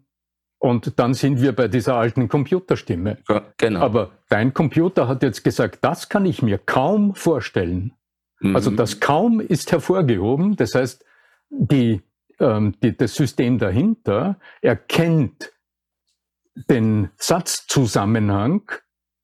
Und 0.58 0.98
dann 1.00 1.12
sind 1.12 1.42
wir 1.42 1.52
bei 1.54 1.66
dieser 1.66 1.96
alten 1.96 2.28
Computerstimme. 2.28 3.18
Ja, 3.28 3.42
genau. 3.56 3.80
Aber 3.80 4.12
dein 4.28 4.54
Computer 4.54 5.08
hat 5.08 5.22
jetzt 5.24 5.42
gesagt, 5.42 5.80
das 5.82 6.08
kann 6.08 6.24
ich 6.24 6.40
mir 6.40 6.56
kaum 6.56 7.16
vorstellen. 7.16 7.94
Mhm. 8.38 8.54
Also 8.54 8.70
das 8.70 9.00
kaum 9.00 9.40
ist 9.40 9.72
hervorgehoben. 9.72 10.54
Das 10.54 10.74
heißt, 10.76 11.04
die, 11.52 12.02
ähm, 12.40 12.74
die, 12.82 12.96
das 12.96 13.14
System 13.14 13.58
dahinter 13.58 14.38
erkennt 14.60 15.52
den 16.68 17.10
Satzzusammenhang 17.16 18.70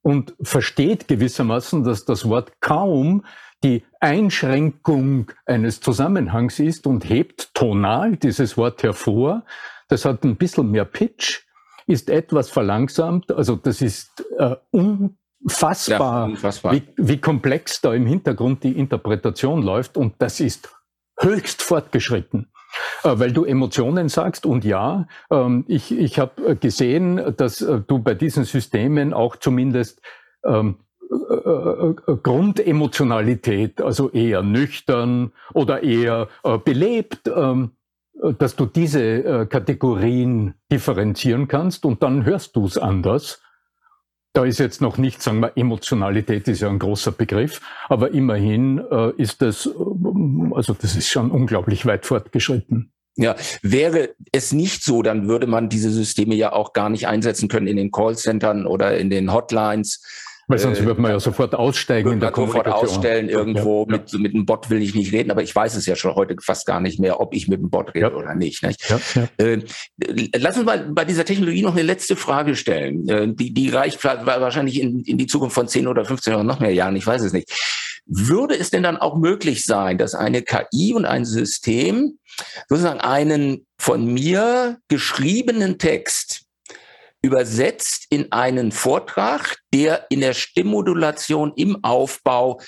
und 0.03 0.35
versteht 0.43 1.09
gewissermaßen, 1.09 1.85
dass 1.85 2.05
das 2.05 2.29
Wort 2.29 2.61
kaum 2.61 3.25
die 3.65 3.85
Einschränkung 4.01 5.33
eines 5.45 5.81
Zusammenhangs 5.81 6.61
ist 6.61 6.87
und 6.87 7.09
hebt 7.09 7.53
tonal 7.55 8.17
dieses 8.17 8.57
Wort 8.57 8.83
hervor. 8.83 9.45
Das 9.89 10.05
hat 10.05 10.25
ein 10.25 10.37
bisschen 10.37 10.71
mehr 10.71 10.85
Pitch, 10.85 11.41
ist 11.87 12.09
etwas 12.09 12.51
verlangsamt. 12.51 13.33
Also 13.33 13.57
das 13.57 13.83
ist 13.83 14.25
äh, 14.39 14.55
unfassbar, 14.71 16.29
ja, 16.29 16.33
unfassbar. 16.33 16.73
Wie, 16.73 16.83
wie 16.97 17.19
komplex 17.21 17.81
da 17.81 17.93
im 17.95 18.07
Hintergrund 18.07 18.63
die 18.63 18.79
Interpretation 18.79 19.63
läuft. 19.63 19.97
Und 19.97 20.15
das 20.19 20.39
ist 20.41 20.71
höchst 21.19 21.63
fortgeschritten. 21.63 22.49
Äh, 23.03 23.19
weil 23.19 23.33
du 23.33 23.45
Emotionen 23.45 24.09
sagst 24.09 24.47
und 24.47 24.65
ja, 24.65 25.07
ähm, 25.31 25.65
ich, 25.69 25.97
ich 25.97 26.19
habe 26.19 26.57
gesehen, 26.57 27.35
dass 27.37 27.61
äh, 27.61 27.81
du 27.87 27.99
bei 27.99 28.15
diesen 28.15 28.45
Systemen 28.45 29.13
auch 29.13 29.37
zumindest 29.37 30.03
ähm, 30.45 30.77
äh, 31.11 32.15
Grundemotionalität, 32.23 33.81
also 33.81 34.11
eher 34.11 34.43
nüchtern 34.43 35.33
oder 35.55 35.83
eher 35.83 36.29
belebt, 36.65 37.31
ähm, 37.35 37.73
dass 38.39 38.57
du 38.57 38.67
diese 38.67 39.47
Kategorien 39.47 40.55
differenzieren 40.73 41.47
kannst 41.47 41.87
und 41.87 42.03
dann 42.03 42.25
hörst 42.25 42.57
du 42.57 42.67
es 42.67 42.77
anders. 42.77 43.41
Da 44.35 44.45
ist 44.45 44.59
jetzt 44.59 44.81
noch 44.81 44.99
nicht, 44.99 45.23
sagen 45.23 45.41
wir, 45.41 45.57
Emotionalität 45.57 46.47
ist 46.49 46.61
ja 46.61 46.69
ein 46.69 46.79
großer 46.79 47.13
Begriff, 47.13 47.61
aber 47.89 48.13
immerhin 48.13 48.79
äh, 48.91 49.11
ist 49.17 49.43
das, 49.43 49.67
äh, 49.67 49.71
also 50.55 50.75
das 50.75 50.97
ist 50.97 51.09
schon 51.09 51.31
unglaublich 51.31 51.87
weit 51.87 52.07
fortgeschritten. 52.07 52.93
Ja, 53.17 53.35
wäre 53.63 54.11
es 54.31 54.53
nicht 54.53 54.85
so, 54.85 55.03
dann 55.03 55.27
würde 55.27 55.49
man 55.49 55.69
diese 55.69 55.91
Systeme 55.91 56.37
ja 56.37 56.53
auch 56.53 56.73
gar 56.73 56.89
nicht 56.89 57.09
einsetzen 57.09 57.49
können 57.49 57.67
in 57.67 57.77
den 57.77 57.91
Callcentern 57.91 58.65
oder 58.65 58.97
in 58.97 59.11
den 59.11 59.33
Hotlines. 59.33 60.05
Weil 60.49 60.59
sonst 60.59 60.81
äh, 60.81 60.87
würde 60.87 61.01
man 61.01 61.11
ja 61.11 61.21
sofort 61.21 61.55
aussteigen 61.55 62.13
in 62.13 62.21
der 62.21 62.31
Kommunikation. 62.31 62.73
Sofort 62.73 62.91
ausstellen 62.91 63.29
irgendwo, 63.29 63.87
ja, 63.89 63.97
ja. 63.97 63.99
Mit, 63.99 64.13
mit 64.21 64.35
einem 64.35 64.47
Bot 64.47 64.71
will 64.71 64.83
ich 64.83 64.95
nicht 64.95 65.13
reden, 65.13 65.31
aber 65.31 65.43
ich 65.43 65.55
weiß 65.55 65.77
es 65.77 65.85
ja 65.85 65.95
schon 65.95 66.15
heute 66.15 66.37
fast 66.43 66.67
gar 66.67 66.81
nicht 66.81 66.99
mehr, 66.99 67.21
ob 67.21 67.35
ich 67.35 67.49
mit 67.49 67.61
einem 67.61 67.69
Bot 67.69 67.95
rede 67.95 68.07
ja. 68.07 68.15
oder 68.15 68.35
nicht. 68.35 68.63
nicht? 68.63 68.83
Äh, 69.37 69.61
lass 70.37 70.57
uns 70.57 70.65
mal 70.65 70.89
bei 70.91 71.05
dieser 71.05 71.27
Technologie 71.27 71.63
noch 71.63 71.73
eine 71.73 71.83
letzte 71.83 72.17
Frage 72.17 72.57
stellen. 72.57 73.07
Äh, 73.09 73.29
die, 73.35 73.53
die 73.53 73.69
reicht 73.69 74.03
wahrscheinlich 74.03 74.81
in, 74.81 75.01
in 75.05 75.19
die 75.19 75.27
Zukunft 75.27 75.55
von 75.55 75.69
10 75.69 75.87
oder 75.87 76.07
15 76.07 76.35
oder 76.35 76.45
noch 76.45 76.61
mehr 76.61 76.73
Jahren, 76.73 76.97
ich 76.97 77.07
weiß 77.07 77.23
es 77.23 77.35
nicht. 77.35 77.53
Würde 78.07 78.59
es 78.59 78.71
denn 78.71 78.83
dann 78.83 78.97
auch 78.97 79.19
möglich 79.19 79.67
sein, 79.67 79.99
dass 79.99 80.15
eine 80.15 80.41
KI 80.41 80.95
und 80.95 81.05
ein 81.05 81.27
System 81.27 82.19
sozusagen 82.69 83.01
einen 83.01 83.67
von 83.77 84.07
mir 84.07 84.79
geschriebenen 84.89 85.79
Text 85.79 86.38
übersetzt 87.29 88.07
in 88.09 88.33
einen 88.33 88.73
Vortrag, 88.73 89.59
der 89.73 90.07
in 90.09 90.21
der 90.21 90.33
Stimmmodulation 90.33 91.53
im 91.57 91.85
Aufbau 91.85 92.61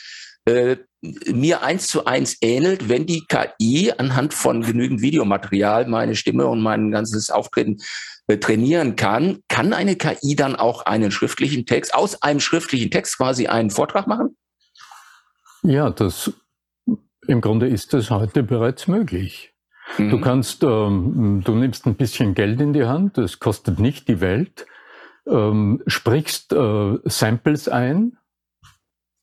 äh, 0.45 0.77
mir 1.01 1.63
eins 1.63 1.87
zu 1.87 2.05
eins 2.05 2.37
ähnelt, 2.43 2.91
wenn 2.91 3.07
die 3.07 3.25
KI 3.27 3.91
anhand 3.97 4.35
von 4.35 4.61
genügend 4.61 5.01
Videomaterial 5.01 5.87
meine 5.87 6.15
Stimme 6.15 6.47
und 6.47 6.61
mein 6.61 6.91
ganzes 6.91 7.31
Auftreten 7.31 7.79
äh, 8.27 8.37
trainieren 8.37 8.97
kann, 8.97 9.39
kann 9.49 9.73
eine 9.73 9.97
KI 9.97 10.37
dann 10.37 10.57
auch 10.57 10.83
einen 10.83 11.11
schriftlichen 11.11 11.65
Text, 11.65 11.95
aus 11.95 12.21
einem 12.23 12.41
schriftlichen 12.41 12.91
Text 12.91 13.17
quasi 13.17 13.47
einen 13.47 13.71
Vortrag 13.71 14.07
machen? 14.07 14.37
Ja, 15.63 15.89
das 15.89 16.33
im 17.27 17.41
Grunde 17.41 17.67
ist 17.67 17.95
das 17.95 18.11
heute 18.11 18.43
bereits 18.43 18.87
möglich. 18.87 19.50
Mhm. 19.99 20.11
Du 20.11 20.21
kannst, 20.21 20.63
ähm, 20.63 21.43
du 21.45 21.55
nimmst 21.55 21.87
ein 21.87 21.97
bisschen 21.97 22.35
Geld 22.35 22.61
in 22.61 22.73
die 22.73 22.85
Hand, 22.85 23.19
das 23.19 23.39
kostet 23.39 23.79
nicht 23.79 24.09
die 24.09 24.21
Welt, 24.21 24.67
ähm, 25.27 25.83
sprichst 25.87 26.53
äh, 26.53 26.99
Samples 27.05 27.69
ein, 27.69 28.17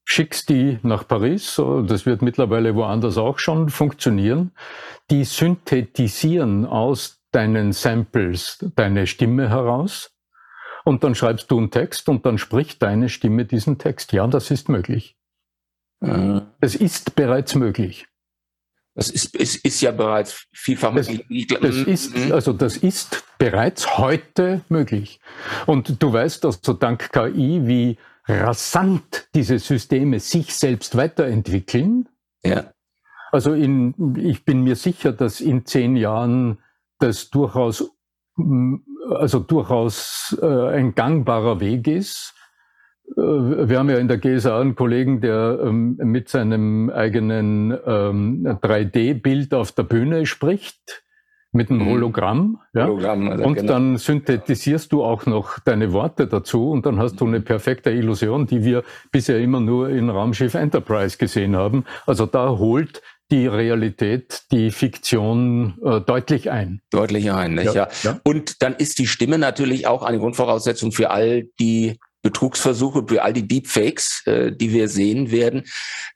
schickst 0.06 0.50
die 0.50 0.80
nach 0.84 1.08
Paris, 1.08 1.62
das 1.86 2.06
wird 2.06 2.22
mittlerweile 2.22 2.76
woanders 2.76 3.18
auch 3.18 3.40
schon 3.40 3.70
funktionieren, 3.70 4.52
die 5.12 5.26
synthetisieren 5.26 6.66
aus 6.66 7.22
deinen 7.32 7.74
Samples 7.74 8.66
deine 8.76 9.06
Stimme 9.06 9.50
heraus 9.50 10.16
und 10.86 11.04
dann 11.04 11.14
schreibst 11.16 11.52
du 11.52 11.58
einen 11.58 11.72
Text 11.72 12.08
und 12.08 12.26
dann 12.26 12.38
spricht 12.38 12.82
deine 12.82 13.10
Stimme 13.10 13.44
diesen 13.44 13.78
Text. 13.78 14.14
Ja, 14.14 14.26
das 14.28 14.50
ist 14.50 14.70
möglich. 14.70 15.18
Mhm. 16.00 16.44
Es 16.62 16.76
ist 16.76 17.16
bereits 17.16 17.56
möglich. 17.56 18.08
Das 18.98 19.12
ist, 19.12 19.36
ist, 19.36 19.64
ist 19.64 19.80
ja 19.82 19.92
bereits 19.92 20.48
vielfach 20.52 20.92
möglich. 20.92 21.46
Das, 21.50 21.60
das 21.60 21.76
ist, 21.76 22.18
mhm. 22.18 22.32
also 22.32 22.52
das 22.52 22.78
ist 22.78 23.24
bereits 23.38 24.00
heute 24.00 24.62
möglich. 24.70 25.20
Und 25.68 26.02
du 26.02 26.12
weißt, 26.12 26.44
dass 26.44 26.60
so 26.64 26.74
dank 26.74 27.12
KI, 27.12 27.68
wie 27.68 28.00
rasant 28.28 29.30
diese 29.36 29.60
Systeme 29.60 30.20
sich 30.20 30.56
selbst 30.56 30.98
weiterentwickeln. 30.98 32.10
Ja. 32.44 32.74
Also 33.32 33.54
in, 33.54 34.16
ich 34.18 34.46
bin 34.46 34.64
mir 34.64 34.76
sicher, 34.76 35.14
dass 35.14 35.42
in 35.42 35.68
zehn 35.68 35.96
Jahren 35.96 36.58
das 36.98 37.30
durchaus, 37.30 37.92
also 39.12 39.38
durchaus 39.42 40.36
äh, 40.42 40.70
ein 40.70 40.96
gangbarer 40.96 41.60
Weg 41.60 41.88
ist, 41.88 42.34
wir 43.16 43.80
haben 43.80 43.90
ja 43.90 43.98
in 43.98 44.08
der 44.08 44.18
GSA 44.18 44.60
einen 44.60 44.76
Kollegen, 44.76 45.22
der 45.22 45.60
ähm, 45.64 45.98
mit 46.04 46.30
seinem 46.30 46.90
eigenen 46.90 47.72
ähm, 47.86 48.46
3D-Bild 48.46 49.54
auf 49.54 49.72
der 49.72 49.84
Bühne 49.84 50.26
spricht, 50.26 51.04
mit 51.54 51.70
einem 51.70 51.80
mhm. 51.80 51.90
Hologramm. 51.90 52.60
Ja? 52.74 52.88
Hologramm 52.88 53.30
also 53.30 53.44
und 53.46 53.56
genau. 53.56 53.74
dann 53.74 53.98
synthetisierst 53.98 54.92
du 54.92 55.04
auch 55.04 55.26
noch 55.26 55.60
deine 55.60 55.94
Worte 55.94 56.28
dazu 56.28 56.70
und 56.70 56.86
dann 56.86 57.00
hast 57.00 57.20
du 57.22 57.26
eine 57.26 57.40
perfekte 57.40 57.92
Illusion, 57.92 58.46
die 58.46 58.64
wir 58.64 58.84
bisher 59.12 59.40
immer 59.40 59.62
nur 59.62 59.90
in 59.90 60.10
Raumschiff 60.10 60.54
Enterprise 60.54 61.18
gesehen 61.18 61.56
haben. 61.56 61.86
Also 62.06 62.26
da 62.26 62.50
holt 62.50 63.02
die 63.32 63.48
Realität, 63.48 64.44
die 64.52 64.72
Fiktion 64.72 65.78
äh, 65.84 66.00
deutlich 66.02 66.50
ein. 66.50 66.82
Deutlich 66.92 67.32
ein, 67.32 67.56
nicht? 67.56 67.74
Ja, 67.74 67.90
ja. 68.04 68.20
Und 68.24 68.62
dann 68.62 68.76
ist 68.76 69.00
die 69.00 69.08
Stimme 69.08 69.38
natürlich 69.38 69.88
auch 69.88 70.04
eine 70.04 70.20
Grundvoraussetzung 70.20 70.92
für 70.92 71.10
all 71.10 71.44
die 71.60 72.00
Betrugsversuche, 72.28 73.06
für 73.08 73.24
all 73.24 73.32
die 73.32 73.48
Deepfakes, 73.48 74.24
äh, 74.26 74.52
die 74.52 74.74
wir 74.74 74.90
sehen 74.90 75.32
werden, 75.32 75.64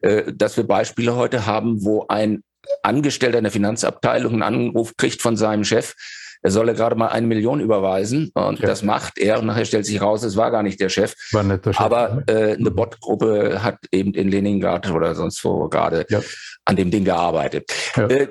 äh, 0.01 0.33
dass 0.33 0.57
wir 0.57 0.65
Beispiele 0.65 1.15
heute 1.15 1.45
haben, 1.45 1.85
wo 1.85 2.05
ein 2.09 2.43
Angestellter 2.83 3.37
in 3.37 3.45
der 3.45 3.51
Finanzabteilung 3.51 4.33
einen 4.33 4.43
Anruf 4.43 4.97
kriegt 4.97 5.21
von 5.21 5.37
seinem 5.37 5.63
Chef, 5.63 5.95
er 6.43 6.51
solle 6.51 6.73
gerade 6.73 6.95
mal 6.95 7.07
eine 7.07 7.27
Million 7.27 7.59
überweisen 7.59 8.31
und 8.33 8.59
ja. 8.59 8.67
das 8.67 8.81
macht 8.81 9.19
er 9.19 9.39
und 9.39 9.45
nachher 9.45 9.65
stellt 9.65 9.85
sich 9.85 10.01
raus, 10.01 10.23
es 10.23 10.35
war 10.35 10.49
gar 10.49 10.63
nicht 10.63 10.79
der 10.79 10.89
Chef. 10.89 11.13
War 11.31 11.43
nicht 11.43 11.65
der 11.65 11.73
Chef. 11.73 11.79
Aber 11.79 12.23
äh, 12.27 12.55
eine 12.55 12.71
Bot-Gruppe 12.71 13.61
hat 13.63 13.77
eben 13.91 14.13
in 14.15 14.29
Leningrad 14.29 14.89
oder 14.89 15.13
sonst 15.13 15.43
wo 15.45 15.69
gerade 15.69 16.05
ja. 16.09 16.19
an 16.65 16.75
dem 16.75 16.89
Ding 16.89 17.05
gearbeitet. 17.05 17.71
Ja. 17.95 18.07
Äh, 18.07 18.27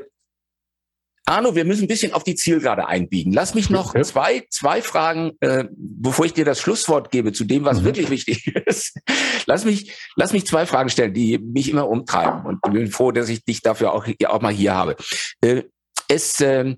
Arno, 1.31 1.55
wir 1.55 1.65
müssen 1.65 1.85
ein 1.85 1.89
bisschen 1.89 2.13
auf 2.13 2.25
die 2.25 2.35
Zielgerade 2.35 2.89
einbiegen. 2.89 3.33
Lass 3.33 3.55
mich 3.55 3.71
noch 3.71 3.95
ja. 3.95 4.03
zwei, 4.03 4.47
zwei 4.51 4.83
Fragen, 4.83 5.33
äh, 5.41 5.65
bevor 5.71 6.27
ich 6.27 6.35
dir 6.35 6.45
das 6.45 6.61
Schlusswort 6.61 7.13
gebe 7.13 7.33
zu 7.33 7.45
dem, 7.45 7.65
was 7.65 7.81
mhm. 7.81 7.85
wirklich 7.85 8.11
wichtig 8.11 8.47
ist. 8.67 8.99
Lass 9.47 9.65
mich, 9.65 9.93
lass 10.17 10.33
mich 10.33 10.45
zwei 10.45 10.67
Fragen 10.67 10.91
stellen, 10.91 11.15
die 11.15 11.39
mich 11.39 11.71
immer 11.71 11.89
umtreiben. 11.89 12.45
Und 12.45 12.59
ich 12.67 12.73
bin 12.73 12.91
froh, 12.91 13.13
dass 13.13 13.29
ich 13.29 13.45
dich 13.45 13.63
dafür 13.63 13.93
auch, 13.93 14.07
auch 14.27 14.41
mal 14.41 14.53
hier 14.53 14.75
habe. 14.75 14.97
Äh, 15.41 15.63
es 16.09 16.41
äh, 16.41 16.75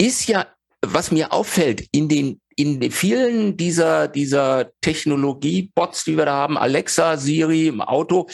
ist 0.00 0.28
ja, 0.28 0.46
was 0.82 1.10
mir 1.10 1.32
auffällt, 1.32 1.84
in 1.90 2.08
den 2.08 2.40
in 2.58 2.80
den 2.80 2.90
vielen 2.90 3.58
dieser, 3.58 4.08
dieser 4.08 4.70
Technologie-Bots, 4.80 6.04
die 6.04 6.16
wir 6.16 6.24
da 6.24 6.32
haben, 6.32 6.56
Alexa, 6.56 7.18
Siri 7.18 7.66
im 7.66 7.82
Auto, 7.82 8.28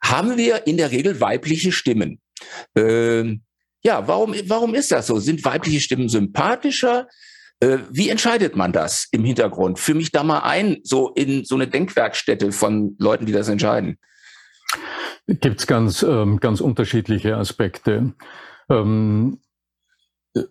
haben 0.00 0.36
wir 0.36 0.68
in 0.68 0.76
der 0.76 0.92
Regel 0.92 1.20
weibliche 1.20 1.72
Stimmen. 1.72 2.20
Ähm, 2.76 3.42
ja, 3.88 4.06
warum, 4.06 4.34
warum 4.46 4.74
ist 4.74 4.92
das 4.92 5.06
so? 5.06 5.18
Sind 5.18 5.42
weibliche 5.46 5.80
Stimmen 5.80 6.10
sympathischer? 6.10 7.08
Äh, 7.60 7.78
wie 7.90 8.10
entscheidet 8.10 8.54
man 8.54 8.70
das 8.70 9.08
im 9.12 9.24
Hintergrund? 9.24 9.78
Für 9.78 9.94
mich 9.94 10.12
da 10.12 10.22
mal 10.22 10.40
ein, 10.40 10.76
so 10.82 11.08
in 11.14 11.46
so 11.46 11.54
eine 11.54 11.66
Denkwerkstätte 11.66 12.52
von 12.52 12.96
Leuten, 12.98 13.24
die 13.24 13.32
das 13.32 13.48
entscheiden. 13.48 13.96
Gibt 15.26 15.60
es 15.60 15.66
ganz, 15.66 16.02
ähm, 16.02 16.38
ganz 16.38 16.60
unterschiedliche 16.60 17.38
Aspekte. 17.38 18.12
Ähm, 18.68 19.38
äh, 20.34 20.42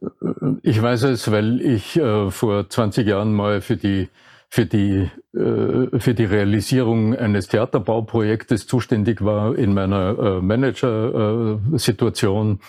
ich 0.64 0.82
weiß 0.82 1.04
es, 1.04 1.32
weil 1.32 1.62
ich 1.62 1.96
äh, 1.98 2.32
vor 2.32 2.68
20 2.68 3.08
Jahren 3.08 3.34
mal 3.34 3.62
für 3.62 3.78
die 3.78 4.10
für 4.50 4.66
die, 4.66 5.10
äh, 5.34 6.00
für 6.00 6.14
die 6.14 6.26
Realisierung 6.26 7.16
eines 7.16 7.48
Theaterbauprojektes 7.50 8.66
zuständig 8.66 9.22
war 9.24 9.58
in 9.58 9.74
meiner 9.74 10.18
äh, 10.18 10.40
Manager-Situation. 10.42 12.62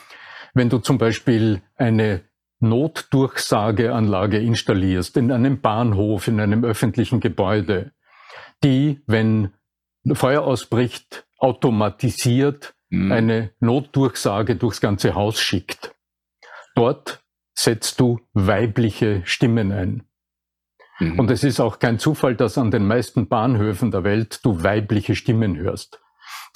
Wenn 0.55 0.69
du 0.69 0.79
zum 0.79 0.99
Beispiel 0.99 1.63
eine 1.77 2.23
Notdurchsageanlage 2.61 4.39
installierst 4.39 5.17
in 5.17 5.31
einem 5.31 5.61
Bahnhof, 5.61 6.29
in 6.29 6.41
einem 6.41 6.65
öffentlichen 6.65 7.21
Gebäude, 7.21 7.93
die, 8.65 9.01
wenn 9.07 9.53
Feuer 10.13 10.43
ausbricht, 10.43 11.27
automatisiert 11.39 12.75
mhm. 12.91 13.13
eine 13.13 13.51
Notdurchsage 13.61 14.57
durchs 14.57 14.81
ganze 14.81 15.15
Haus 15.15 15.41
schickt. 15.41 15.95
Dort 16.75 17.23
setzt 17.55 18.01
du 18.01 18.21
weibliche 18.33 19.23
Stimmen 19.25 19.73
ein. 19.73 20.05
Mhm. 20.99 21.19
Und 21.19 21.31
es 21.31 21.45
ist 21.45 21.61
auch 21.61 21.79
kein 21.79 21.99
Zufall, 21.99 22.35
dass 22.35 22.59
an 22.59 22.71
den 22.71 22.87
meisten 22.87 23.29
Bahnhöfen 23.29 23.91
der 23.91 24.05
Welt 24.05 24.41
du 24.45 24.63
weibliche 24.63 25.15
Stimmen 25.15 25.57
hörst. 25.57 26.01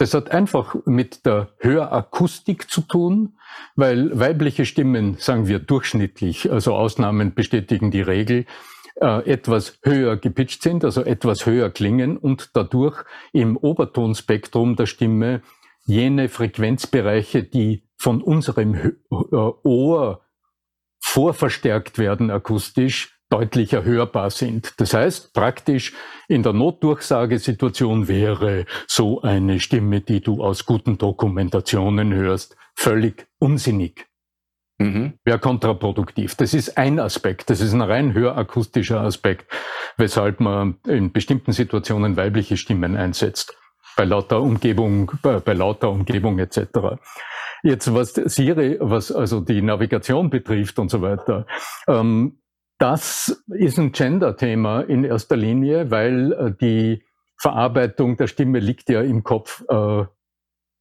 Das 0.03 0.15
hat 0.15 0.33
einfach 0.33 0.75
mit 0.85 1.27
der 1.27 1.51
Hörakustik 1.61 2.69
zu 2.69 2.81
tun, 2.81 3.39
weil 3.77 4.19
weibliche 4.19 4.67
Stimmen, 4.67 5.15
sagen 5.19 5.47
wir 5.47 5.61
durchschnittlich, 5.61 6.51
also 6.51 6.75
Ausnahmen 6.75 7.35
bestätigen 7.35 7.93
die 7.93 8.01
Regel, 8.01 8.47
äh, 8.97 9.31
etwas 9.31 9.79
höher 9.85 10.17
gepitcht 10.17 10.65
sind, 10.65 10.85
also 10.85 11.05
etwas 11.05 11.47
höher 11.47 11.71
klingen 11.71 12.17
und 12.17 12.51
dadurch 12.55 13.05
im 13.33 13.57
Obertonspektrum 13.57 14.75
der 14.75 14.87
Stimme 14.87 15.41
jene 15.85 16.29
Frequenzbereiche, 16.29 17.45
die 17.45 17.85
von 17.97 18.23
unserem 18.23 18.97
Ohr 19.09 20.21
vorverstärkt 20.99 22.01
werden 22.01 22.33
akustisch, 22.33 23.21
deutlicher 23.33 23.83
hörbar 23.85 24.31
sind. 24.31 24.75
Das 24.79 24.93
heißt, 24.93 25.33
praktisch 25.33 25.95
in 26.29 26.43
der 26.43 26.53
Notdurchsagesituation 26.53 28.07
wäre 28.07 28.67
so 28.87 29.23
eine 29.23 29.59
Stimme, 29.59 30.03
die 30.03 30.21
du 30.21 30.43
aus 30.43 30.67
guten 30.67 30.99
Dokumentationen 30.99 32.13
hörst, 32.13 32.57
völlig 32.75 33.27
unsinnig. 33.39 34.07
Mhm. 34.79 35.15
Wäre 35.25 35.39
kontraproduktiv. 35.39 36.35
Das 36.35 36.53
ist 36.53 36.77
ein 36.77 36.99
Aspekt. 36.99 37.49
Das 37.49 37.61
ist 37.61 37.73
ein 37.73 37.81
rein 37.81 38.13
hörakustischer 38.13 39.01
Aspekt, 39.01 39.51
weshalb 39.97 40.41
man 40.41 40.77
in 40.87 41.13
bestimmten 41.13 41.53
Situationen 41.53 42.17
weibliche 42.17 42.57
Stimmen 42.57 42.97
einsetzt. 42.97 43.57
Bei 43.97 44.05
lauter 44.05 44.41
Umgebung, 44.41 45.11
bei, 45.23 45.41
bei 45.41 45.53
lauter 45.55 45.91
Umgebung 45.91 46.39
etc. 46.39 46.99
Jetzt 47.63 47.95
was 47.95 48.15
Siri, 48.15 48.77
was 48.81 49.13
also 49.13 49.41
die 49.41 49.63
Navigation 49.63 50.31
betrifft 50.31 50.79
und 50.79 50.91
so 50.91 51.01
weiter. 51.01 51.47
Ähm, 51.87 52.42
das 52.83 53.45
ist 53.47 53.79
ein 53.79 53.93
Gender-Thema 53.93 54.81
in 54.81 55.05
erster 55.05 55.37
Linie, 55.37 55.93
weil 55.93 56.33
äh, 56.33 56.53
die 56.61 57.05
Verarbeitung 57.37 58.17
der 58.17 58.27
Stimme 58.27 58.59
liegt 58.59 58.91
ja 58.91 59.03
im 59.03 59.23
Kopf 59.23 59.65
äh, 59.69 60.05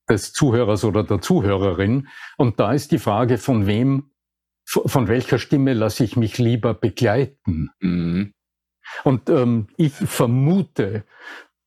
des 0.10 0.34
Zuhörers 0.34 0.84
oder 0.84 1.04
der 1.04 1.22
Zuhörerin. 1.22 2.08
Und 2.38 2.60
da 2.60 2.74
ist 2.74 2.92
die 2.92 2.98
Frage, 2.98 3.38
von 3.38 3.68
wem, 3.68 4.14
von 4.66 5.08
welcher 5.10 5.38
Stimme 5.38 5.74
lasse 5.74 6.04
ich 6.04 6.18
mich 6.18 6.40
lieber 6.40 6.74
begleiten? 6.74 7.70
Mhm. 7.82 8.34
Und 9.04 9.30
ähm, 9.30 9.68
ich 9.78 9.94
vermute, 9.94 11.06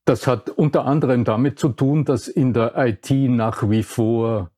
das 0.04 0.26
hat 0.26 0.50
unter 0.50 0.84
anderem 0.84 1.22
damit 1.22 1.60
zu 1.60 1.68
tun, 1.68 2.04
dass 2.04 2.26
in 2.26 2.52
der 2.52 2.74
IT 2.76 3.08
nach 3.08 3.70
wie 3.70 3.84
vor 3.84 4.50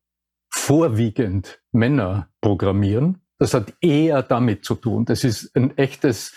vorwiegend 0.49 1.63
Männer 1.71 2.31
programmieren 2.41 3.26
das 3.39 3.55
hat 3.55 3.73
eher 3.81 4.23
damit 4.23 4.65
zu 4.65 4.75
tun. 4.75 5.05
Das 5.05 5.25
ist 5.25 5.55
ein 5.57 5.77
echtes 5.77 6.33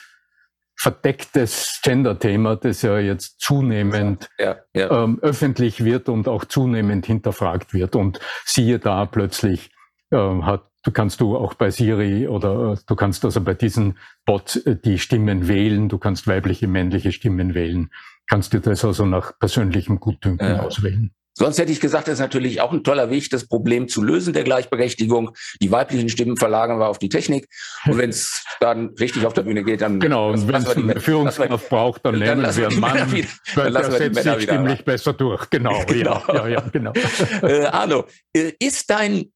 verdecktes 0.80 1.82
Gender-Thema, 1.84 2.56
das 2.56 2.82
ja 2.84 3.00
jetzt 3.00 3.42
zunehmend 3.42 4.30
ja, 4.40 4.58
ja. 4.74 5.04
Ähm, 5.04 5.20
öffentlich 5.22 5.84
wird 5.84 6.08
und 6.08 6.30
auch 6.30 6.46
zunehmend 6.46 7.06
hinterfragt 7.06 7.74
wird. 7.74 7.98
Und 7.98 8.20
siehe 8.46 8.80
da 8.80 9.06
plötzlich 9.06 9.72
äh, 10.12 10.18
hat, 10.18 10.64
du 10.84 10.92
kannst 10.92 11.20
du 11.20 11.36
auch 11.36 11.54
bei 11.54 11.70
Siri 11.70 12.30
oder 12.30 12.74
äh, 12.74 12.78
du 12.88 12.96
kannst 12.96 13.26
also 13.26 13.42
bei 13.42 13.56
diesen 13.56 13.98
Bots 14.26 14.56
äh, 14.56 14.78
die 14.78 15.00
Stimmen 15.00 15.50
wählen, 15.50 15.90
du 15.90 15.98
kannst 15.98 16.28
weibliche, 16.28 16.68
männliche 16.68 17.12
Stimmen 17.12 17.54
wählen, 17.56 17.92
kannst 18.28 18.54
du 18.54 18.62
das 18.62 18.86
also 18.86 19.06
nach 19.06 19.38
persönlichem 19.38 20.00
Gutdünken 20.00 20.48
ja. 20.48 20.62
auswählen. 20.62 21.14
Sonst 21.40 21.58
hätte 21.58 21.72
ich 21.72 21.80
gesagt, 21.80 22.10
das 22.10 22.16
ist 22.16 22.20
natürlich 22.20 22.60
auch 22.60 22.74
ein 22.74 22.84
toller 22.84 23.10
Weg, 23.10 23.30
das 23.30 23.48
Problem 23.48 23.88
zu 23.88 24.04
lösen 24.04 24.34
der 24.34 24.44
Gleichberechtigung. 24.44 25.32
Die 25.62 25.72
weiblichen 25.72 26.10
Stimmen 26.10 26.36
verlagern 26.36 26.80
wir 26.80 26.90
auf 26.90 27.00
die 27.00 27.08
Technik. 27.08 27.48
Und 27.86 27.98
wenn 27.98 28.10
es 28.10 28.44
dann 28.60 28.90
richtig 29.00 29.26
auf 29.26 29.34
der 29.34 29.44
Bühne 29.44 29.64
geht, 29.64 29.80
dann 29.80 30.02
genau. 30.02 30.32
Und 30.32 30.48
wenn 30.50 30.56
es 30.56 30.68
eine 30.68 31.00
Führungskraft 31.00 31.70
braucht, 31.70 32.06
dann, 32.06 32.20
dann 32.20 32.42
nehmen 32.42 32.56
wir 32.58 32.68
einen 32.68 32.80
Mann. 32.82 33.12
Wieder, 33.14 33.30
dann 33.56 33.72
lassen 33.72 33.94
wir 33.94 34.00
die 34.00 34.16
Männer 34.16 34.22
sich 34.22 34.26
wieder 34.26 34.42
stimmlich 34.42 34.84
besser 34.84 35.14
durch. 35.14 35.50
Genau. 35.50 35.82
genau. 35.88 36.22
Ja, 36.28 36.36
ja, 36.36 36.48
ja, 36.48 36.62
genau. 36.72 36.92
äh, 37.42 37.66
Arno, 37.68 38.04
äh, 38.34 38.52
ist 38.60 38.90
dein 38.90 39.32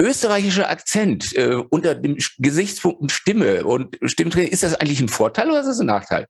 österreichischer 0.00 0.70
Akzent 0.70 1.36
äh, 1.36 1.56
unter 1.70 1.96
dem 1.96 2.16
Gesichtspunkt 2.38 3.10
Stimme 3.10 3.64
und 3.64 3.98
Stimmtraining, 4.04 4.52
ist 4.52 4.62
das 4.62 4.76
eigentlich 4.76 5.00
ein 5.00 5.08
Vorteil 5.08 5.50
oder 5.50 5.60
ist 5.60 5.66
das 5.66 5.80
ein 5.80 5.86
Nachteil? 5.86 6.26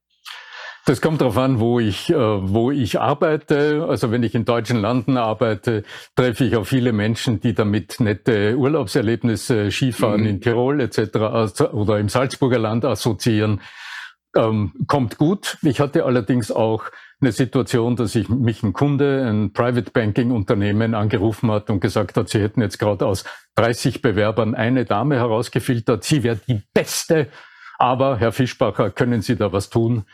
Das 0.89 1.01
kommt 1.01 1.21
darauf 1.21 1.37
an, 1.37 1.59
wo 1.59 1.79
ich, 1.79 2.09
äh, 2.09 2.15
wo 2.15 2.71
ich 2.71 2.99
arbeite. 2.99 3.85
Also 3.87 4.09
wenn 4.09 4.23
ich 4.23 4.33
in 4.33 4.43
deutschen 4.43 4.81
Landen 4.81 5.17
arbeite, 5.17 5.83
treffe 6.15 6.43
ich 6.45 6.55
auch 6.55 6.65
viele 6.65 6.93
Menschen, 6.93 7.39
die 7.39 7.53
damit 7.53 7.99
nette 7.99 8.57
Urlaubserlebnisse, 8.57 9.69
Skifahren 9.69 10.21
mhm. 10.21 10.27
in 10.27 10.41
Tirol 10.41 10.81
etc. 10.81 11.73
oder 11.73 11.99
im 11.99 12.09
Salzburger 12.09 12.57
Land 12.57 12.85
assoziieren. 12.85 13.61
Ähm, 14.35 14.73
kommt 14.87 15.19
gut. 15.19 15.59
Ich 15.61 15.79
hatte 15.79 16.05
allerdings 16.05 16.51
auch 16.51 16.85
eine 17.21 17.33
Situation, 17.33 17.95
dass 17.95 18.15
ich 18.15 18.27
mich 18.27 18.63
ein 18.63 18.73
Kunde, 18.73 19.29
ein 19.29 19.53
Private 19.53 19.91
Banking 19.91 20.31
Unternehmen 20.31 20.95
angerufen 20.95 21.51
hat 21.51 21.69
und 21.69 21.81
gesagt 21.81 22.17
hat, 22.17 22.29
sie 22.29 22.41
hätten 22.41 22.63
jetzt 22.63 22.79
gerade 22.79 23.05
aus 23.05 23.25
30 23.57 24.01
Bewerbern 24.01 24.55
eine 24.55 24.85
Dame 24.85 25.17
herausgefiltert. 25.17 26.03
Sie 26.03 26.23
wäre 26.23 26.39
die 26.47 26.63
beste. 26.73 27.27
Aber 27.77 28.17
Herr 28.17 28.31
Fischbacher, 28.31 28.89
können 28.89 29.21
Sie 29.21 29.35
da 29.35 29.53
was 29.53 29.69
tun? 29.69 30.05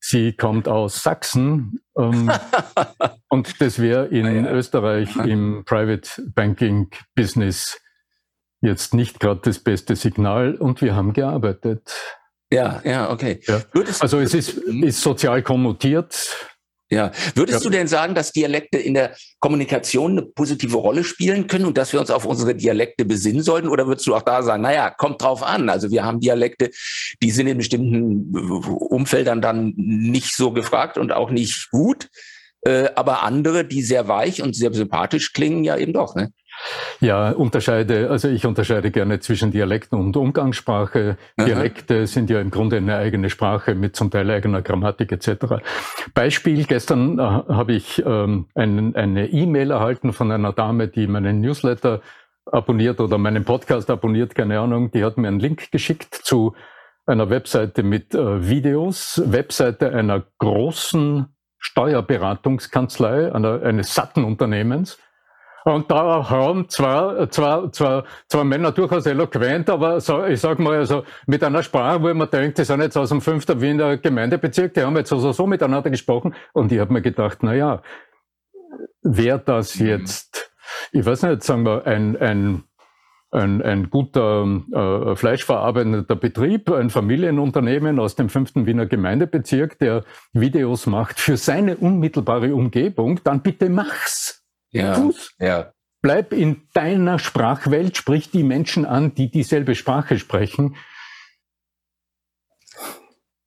Sie 0.00 0.32
kommt 0.32 0.68
aus 0.68 1.02
Sachsen 1.02 1.80
ähm, 1.96 2.30
und 3.28 3.60
das 3.60 3.80
wäre 3.80 4.06
in 4.06 4.44
ja. 4.44 4.50
Österreich 4.52 5.16
im 5.16 5.64
Private 5.64 6.08
Banking 6.34 6.90
Business 7.14 7.80
jetzt 8.60 8.94
nicht 8.94 9.20
gerade 9.20 9.40
das 9.44 9.58
beste 9.58 9.96
Signal 9.96 10.54
und 10.54 10.80
wir 10.82 10.94
haben 10.94 11.12
gearbeitet. 11.12 11.94
Ja, 12.50 12.80
ja, 12.84 13.10
okay. 13.10 13.40
Ja. 13.46 13.62
Also 14.00 14.18
es 14.20 14.34
ist, 14.34 14.50
ist 14.50 15.00
sozial 15.02 15.42
konnotiert. 15.42 16.48
Ja, 16.90 17.12
würdest 17.34 17.64
du 17.64 17.68
denn 17.68 17.86
sagen, 17.86 18.14
dass 18.14 18.32
Dialekte 18.32 18.78
in 18.78 18.94
der 18.94 19.14
Kommunikation 19.40 20.12
eine 20.12 20.22
positive 20.22 20.78
Rolle 20.78 21.04
spielen 21.04 21.46
können 21.46 21.66
und 21.66 21.76
dass 21.76 21.92
wir 21.92 22.00
uns 22.00 22.10
auf 22.10 22.24
unsere 22.24 22.54
Dialekte 22.54 23.04
besinnen 23.04 23.42
sollten? 23.42 23.68
Oder 23.68 23.86
würdest 23.86 24.06
du 24.06 24.14
auch 24.14 24.22
da 24.22 24.42
sagen, 24.42 24.62
naja, 24.62 24.88
kommt 24.90 25.20
drauf 25.20 25.42
an. 25.42 25.68
Also 25.68 25.90
wir 25.90 26.04
haben 26.04 26.20
Dialekte, 26.20 26.70
die 27.22 27.30
sind 27.30 27.46
in 27.46 27.58
bestimmten 27.58 28.34
Umfeldern 28.34 29.42
dann 29.42 29.74
nicht 29.76 30.34
so 30.34 30.50
gefragt 30.50 30.96
und 30.96 31.12
auch 31.12 31.30
nicht 31.30 31.70
gut. 31.70 32.08
Äh, 32.62 32.88
aber 32.96 33.22
andere, 33.22 33.64
die 33.64 33.82
sehr 33.82 34.08
weich 34.08 34.42
und 34.42 34.56
sehr 34.56 34.72
sympathisch 34.72 35.32
klingen, 35.32 35.64
ja 35.64 35.76
eben 35.76 35.92
doch. 35.92 36.14
Ne? 36.14 36.32
Ja, 37.00 37.30
unterscheide, 37.30 38.10
also 38.10 38.28
ich 38.28 38.44
unterscheide 38.44 38.90
gerne 38.90 39.20
zwischen 39.20 39.52
Dialekten 39.52 39.98
und 39.98 40.16
Umgangssprache. 40.16 41.16
Aha. 41.36 41.46
Dialekte 41.46 42.06
sind 42.06 42.30
ja 42.30 42.40
im 42.40 42.50
Grunde 42.50 42.78
eine 42.78 42.96
eigene 42.96 43.30
Sprache 43.30 43.74
mit 43.74 43.94
zum 43.94 44.10
Teil 44.10 44.30
eigener 44.30 44.62
Grammatik 44.62 45.12
etc. 45.12 45.62
Beispiel, 46.14 46.64
gestern 46.64 47.18
äh, 47.18 47.22
habe 47.22 47.74
ich 47.74 48.02
ähm, 48.04 48.46
ein, 48.54 48.96
eine 48.96 49.28
E-Mail 49.28 49.70
erhalten 49.70 50.12
von 50.12 50.32
einer 50.32 50.52
Dame, 50.52 50.88
die 50.88 51.06
meinen 51.06 51.40
Newsletter 51.40 52.00
abonniert 52.46 53.00
oder 53.00 53.18
meinen 53.18 53.44
Podcast 53.44 53.90
abonniert, 53.90 54.34
keine 54.34 54.58
Ahnung, 54.58 54.90
die 54.90 55.04
hat 55.04 55.18
mir 55.18 55.28
einen 55.28 55.40
Link 55.40 55.70
geschickt 55.70 56.14
zu 56.14 56.54
einer 57.06 57.30
Webseite 57.30 57.82
mit 57.82 58.14
äh, 58.14 58.48
Videos, 58.48 59.22
Webseite 59.24 59.92
einer 59.92 60.24
großen 60.38 61.26
Steuerberatungskanzlei, 61.58 63.32
einer, 63.32 63.62
eines 63.62 63.94
Sattenunternehmens. 63.94 64.98
Und 65.64 65.90
da 65.90 66.30
haben 66.30 66.68
zwei, 66.68 67.26
zwei, 67.26 67.68
zwei, 67.70 68.02
zwei 68.26 68.44
Männer 68.44 68.72
durchaus 68.72 69.04
eloquent, 69.06 69.68
aber 69.68 70.00
so, 70.00 70.24
ich 70.24 70.40
sag 70.40 70.58
mal, 70.58 70.78
also 70.78 71.04
mit 71.26 71.44
einer 71.44 71.62
Sprache, 71.62 72.02
wo 72.02 72.14
man 72.14 72.30
denkt, 72.30 72.58
die 72.58 72.64
sind 72.64 72.80
jetzt 72.80 72.96
aus 72.96 73.10
dem 73.10 73.20
fünften 73.20 73.60
Wiener 73.60 73.98
Gemeindebezirk, 73.98 74.72
die 74.72 74.82
haben 74.82 74.96
jetzt 74.96 75.12
also 75.12 75.32
so 75.32 75.46
miteinander 75.46 75.90
gesprochen. 75.90 76.34
Und 76.52 76.72
ich 76.72 76.78
habe 76.78 76.92
mir 76.92 77.02
gedacht, 77.02 77.38
na 77.42 77.54
ja, 77.54 77.82
wäre 79.02 79.40
das 79.40 79.78
jetzt, 79.78 80.50
ich 80.92 81.04
weiß 81.04 81.24
nicht, 81.24 81.42
sagen 81.42 81.64
wir, 81.64 81.86
ein, 81.86 82.16
ein 82.16 82.64
ein, 83.30 83.62
ein 83.62 83.90
guter 83.90 84.62
äh, 84.72 85.16
fleischverarbeitender 85.16 86.16
Betrieb, 86.16 86.70
ein 86.70 86.90
Familienunternehmen 86.90 87.98
aus 87.98 88.16
dem 88.16 88.28
fünften 88.28 88.66
Wiener 88.66 88.86
Gemeindebezirk, 88.86 89.78
der 89.78 90.04
Videos 90.32 90.86
macht 90.86 91.20
für 91.20 91.36
seine 91.36 91.76
unmittelbare 91.76 92.54
Umgebung, 92.54 93.20
dann 93.24 93.42
bitte 93.42 93.68
mach's. 93.68 94.44
Ja, 94.70 94.94
Tu's. 94.94 95.34
ja. 95.38 95.72
Bleib 96.00 96.32
in 96.32 96.62
deiner 96.74 97.18
Sprachwelt, 97.18 97.96
sprich 97.96 98.30
die 98.30 98.44
Menschen 98.44 98.84
an, 98.84 99.14
die 99.14 99.30
dieselbe 99.30 99.74
Sprache 99.74 100.18
sprechen. 100.18 100.76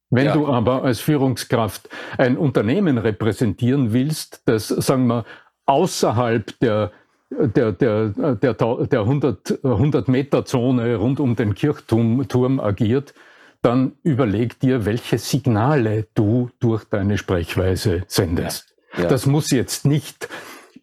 Wenn 0.10 0.26
ja. 0.26 0.34
du 0.34 0.48
aber 0.48 0.84
als 0.84 1.00
Führungskraft 1.00 1.88
ein 2.18 2.38
Unternehmen 2.38 2.98
repräsentieren 2.98 3.94
willst, 3.94 4.42
das, 4.46 4.68
sagen 4.68 5.08
wir, 5.08 5.26
außerhalb 5.66 6.60
der 6.60 6.92
der, 7.32 7.72
der, 7.72 8.10
der, 8.10 8.54
der 8.54 9.00
100, 9.00 9.64
100 9.64 10.08
Meter 10.08 10.46
Zone 10.46 10.96
rund 10.98 11.20
um 11.20 11.36
den 11.36 11.56
Kirchturm 11.56 12.60
agiert, 12.60 13.14
dann 13.62 13.94
überleg 14.04 14.60
dir, 14.60 14.86
welche 14.86 15.18
Signale 15.18 16.08
du 16.14 16.50
durch 16.60 16.84
deine 16.86 17.18
Sprechweise 17.18 18.04
sendest. 18.08 18.76
Ja. 18.98 19.08
Das 19.08 19.26
muss 19.26 19.52
jetzt 19.52 19.86
nicht 19.86 20.28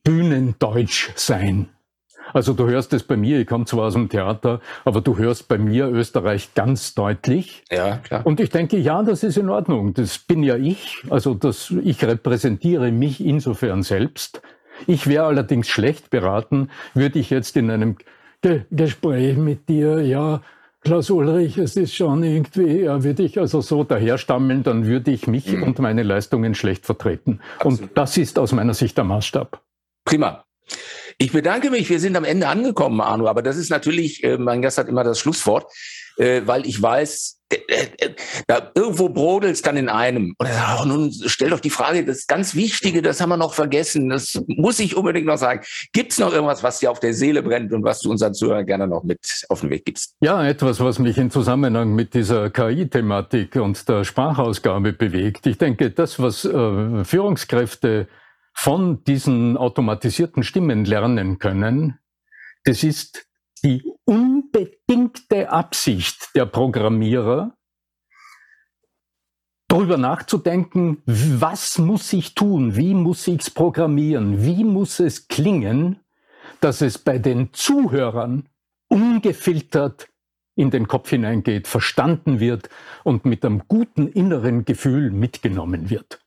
Bühnendeutsch 0.04 1.11
sein. 1.16 1.68
Also 2.32 2.52
du 2.52 2.68
hörst 2.68 2.92
es 2.92 3.02
bei 3.02 3.16
mir, 3.16 3.40
ich 3.40 3.46
komme 3.46 3.64
zwar 3.64 3.87
aus 3.87 3.94
dem 3.94 4.08
Theater, 4.08 4.61
aber 4.84 5.00
du 5.00 5.16
hörst 5.16 5.48
bei 5.48 5.58
mir 5.58 5.88
Österreich 5.88 6.54
ganz 6.54 6.94
deutlich. 6.94 7.64
Ja, 7.70 7.96
klar. 7.96 8.26
Und 8.26 8.38
ich 8.40 8.50
denke, 8.50 8.76
ja, 8.76 9.02
das 9.02 9.22
ist 9.22 9.38
in 9.38 9.48
Ordnung. 9.48 9.94
Das 9.94 10.18
bin 10.18 10.42
ja 10.42 10.56
ich. 10.56 11.04
Also 11.08 11.34
das, 11.34 11.72
ich 11.82 12.04
repräsentiere 12.04 12.92
mich 12.92 13.24
insofern 13.24 13.82
selbst. 13.82 14.42
Ich 14.86 15.06
wäre 15.06 15.24
allerdings 15.24 15.68
schlecht 15.68 16.10
beraten, 16.10 16.70
würde 16.94 17.18
ich 17.18 17.30
jetzt 17.30 17.56
in 17.56 17.70
einem 17.70 17.96
Ge 18.40 18.62
Gespräch 18.70 19.36
mit 19.36 19.68
dir, 19.68 20.00
ja, 20.00 20.42
Klaus 20.80 21.10
Ulrich, 21.10 21.58
es 21.58 21.76
ist 21.76 21.94
schon 21.94 22.22
irgendwie, 22.22 22.82
ja, 22.82 23.02
würde 23.02 23.24
ich 23.24 23.38
also 23.38 23.60
so 23.60 23.82
daherstammeln, 23.82 24.62
dann 24.62 24.86
würde 24.86 25.10
ich 25.10 25.26
mich 25.26 25.50
mhm. 25.50 25.64
und 25.64 25.78
meine 25.80 26.04
Leistungen 26.04 26.54
schlecht 26.54 26.86
vertreten. 26.86 27.40
Absolut. 27.56 27.80
Und 27.80 27.90
das 27.96 28.16
ist 28.16 28.38
aus 28.38 28.52
meiner 28.52 28.74
Sicht 28.74 28.96
der 28.96 29.04
Maßstab. 29.04 29.60
Prima. 30.04 30.44
Ich 31.18 31.32
bedanke 31.32 31.70
mich. 31.70 31.90
Wir 31.90 31.98
sind 31.98 32.16
am 32.16 32.24
Ende 32.24 32.46
angekommen, 32.46 33.00
Arno. 33.00 33.26
Aber 33.26 33.42
das 33.42 33.56
ist 33.56 33.70
natürlich, 33.70 34.22
äh, 34.22 34.38
mein 34.38 34.62
Gast 34.62 34.78
hat 34.78 34.88
immer 34.88 35.02
das 35.02 35.18
Schlusswort, 35.18 35.66
äh, 36.16 36.42
weil 36.44 36.64
ich 36.64 36.80
weiß, 36.80 37.38
da 38.46 38.70
irgendwo 38.74 39.08
brodelt 39.08 39.54
es 39.54 39.62
dann 39.62 39.76
in 39.76 39.88
einem. 39.88 40.34
Und 40.38 40.46
er 40.46 40.54
sagt, 40.54 40.80
oh, 40.82 40.84
nun 40.87 41.12
stell 41.12 41.50
doch 41.50 41.61
die 41.61 41.70
Frage, 41.70 42.04
das 42.04 42.26
ganz 42.26 42.54
Wichtige, 42.54 43.02
das 43.02 43.20
haben 43.20 43.30
wir 43.30 43.37
noch 43.37 43.54
vergessen, 43.54 44.08
das 44.08 44.40
muss 44.46 44.78
ich 44.80 44.96
unbedingt 44.96 45.26
noch 45.26 45.38
sagen. 45.38 45.62
Gibt 45.92 46.12
es 46.12 46.18
noch 46.18 46.32
irgendwas, 46.32 46.62
was 46.62 46.78
dir 46.78 46.90
auf 46.90 47.00
der 47.00 47.14
Seele 47.14 47.42
brennt 47.42 47.72
und 47.72 47.84
was 47.84 48.00
du 48.00 48.11
unseren 48.11 48.34
Zuhörern 48.34 48.66
gerne 48.66 48.87
noch 48.87 49.02
mit 49.02 49.44
auf 49.48 49.61
den 49.61 49.70
Weg 49.70 49.84
gibst? 49.84 50.14
Ja, 50.20 50.46
etwas, 50.46 50.80
was 50.80 50.98
mich 50.98 51.16
in 51.16 51.30
Zusammenhang 51.30 51.94
mit 51.94 52.14
dieser 52.14 52.50
KI-Thematik 52.50 53.56
und 53.56 53.88
der 53.88 54.04
Sprachausgabe 54.04 54.92
bewegt. 54.92 55.46
Ich 55.46 55.58
denke, 55.58 55.90
das, 55.90 56.20
was 56.20 56.44
äh, 56.44 57.04
Führungskräfte 57.04 58.08
von 58.54 59.04
diesen 59.04 59.56
automatisierten 59.56 60.42
Stimmen 60.42 60.84
lernen 60.84 61.38
können, 61.38 61.98
das 62.64 62.82
ist 62.82 63.27
die 63.60 63.82
unbedingte 64.04 65.50
Absicht 65.50 66.30
der 66.34 66.46
Programmierer, 66.46 67.54
darüber 69.68 69.98
nachzudenken, 69.98 71.02
was 71.04 71.78
muss 71.78 72.12
ich 72.12 72.34
tun, 72.34 72.74
wie 72.76 72.94
muss 72.94 73.26
ich 73.28 73.42
es 73.42 73.50
programmieren, 73.50 74.42
wie 74.44 74.64
muss 74.64 74.98
es 74.98 75.28
klingen, 75.28 76.00
dass 76.60 76.80
es 76.80 76.98
bei 76.98 77.18
den 77.18 77.52
Zuhörern 77.52 78.48
ungefiltert 78.88 80.08
in 80.56 80.70
den 80.70 80.88
Kopf 80.88 81.10
hineingeht, 81.10 81.68
verstanden 81.68 82.40
wird 82.40 82.68
und 83.04 83.24
mit 83.24 83.44
einem 83.44 83.62
guten 83.68 84.08
inneren 84.08 84.64
Gefühl 84.64 85.10
mitgenommen 85.10 85.90
wird. 85.90 86.20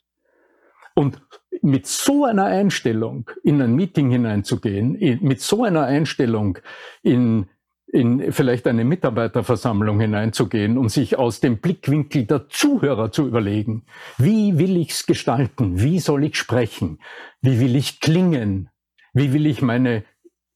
Und 0.96 1.22
mit 1.62 1.86
so 1.86 2.26
einer 2.26 2.46
Einstellung 2.46 3.30
in 3.44 3.62
ein 3.62 3.76
Meeting 3.76 4.10
hineinzugehen, 4.10 4.98
mit 5.22 5.42
so 5.42 5.64
einer 5.64 5.84
Einstellung 5.84 6.60
in, 7.04 7.48
in 7.88 8.32
vielleicht 8.32 8.68
eine 8.68 8.86
Mitarbeiterversammlung 8.86 10.00
hineinzugehen 10.00 10.78
und 10.78 10.90
sich 10.90 11.18
aus 11.18 11.40
dem 11.42 11.58
Blickwinkel 11.58 12.26
der 12.26 12.48
Zuhörer 12.48 13.12
zu 13.12 13.28
überlegen, 13.28 13.84
wie 14.18 14.58
will 14.58 14.78
ich 14.78 14.92
es 14.92 15.06
gestalten, 15.06 15.82
wie 15.82 16.00
soll 16.00 16.24
ich 16.24 16.38
sprechen, 16.38 17.00
wie 17.42 17.60
will 17.60 17.76
ich 17.76 18.00
klingen, 18.00 18.70
wie 19.14 19.34
will 19.34 19.46
ich 19.46 19.62
meine 19.62 20.04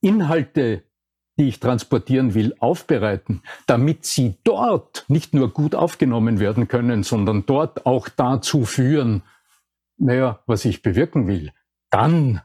Inhalte, 0.02 0.84
die 1.38 1.50
ich 1.50 1.60
transportieren 1.60 2.34
will, 2.34 2.56
aufbereiten, 2.60 3.42
damit 3.68 4.06
sie 4.06 4.36
dort 4.46 5.04
nicht 5.10 5.34
nur 5.34 5.50
gut 5.52 5.76
aufgenommen 5.76 6.40
werden 6.40 6.70
können, 6.70 7.04
sondern 7.04 7.46
dort 7.46 7.86
auch 7.86 8.08
dazu 8.08 8.64
führen, 8.64 9.24
naja, 9.98 10.42
was 10.46 10.66
ich 10.66 10.82
bewirken 10.82 11.28
will, 11.28 11.52
dann 11.90 12.42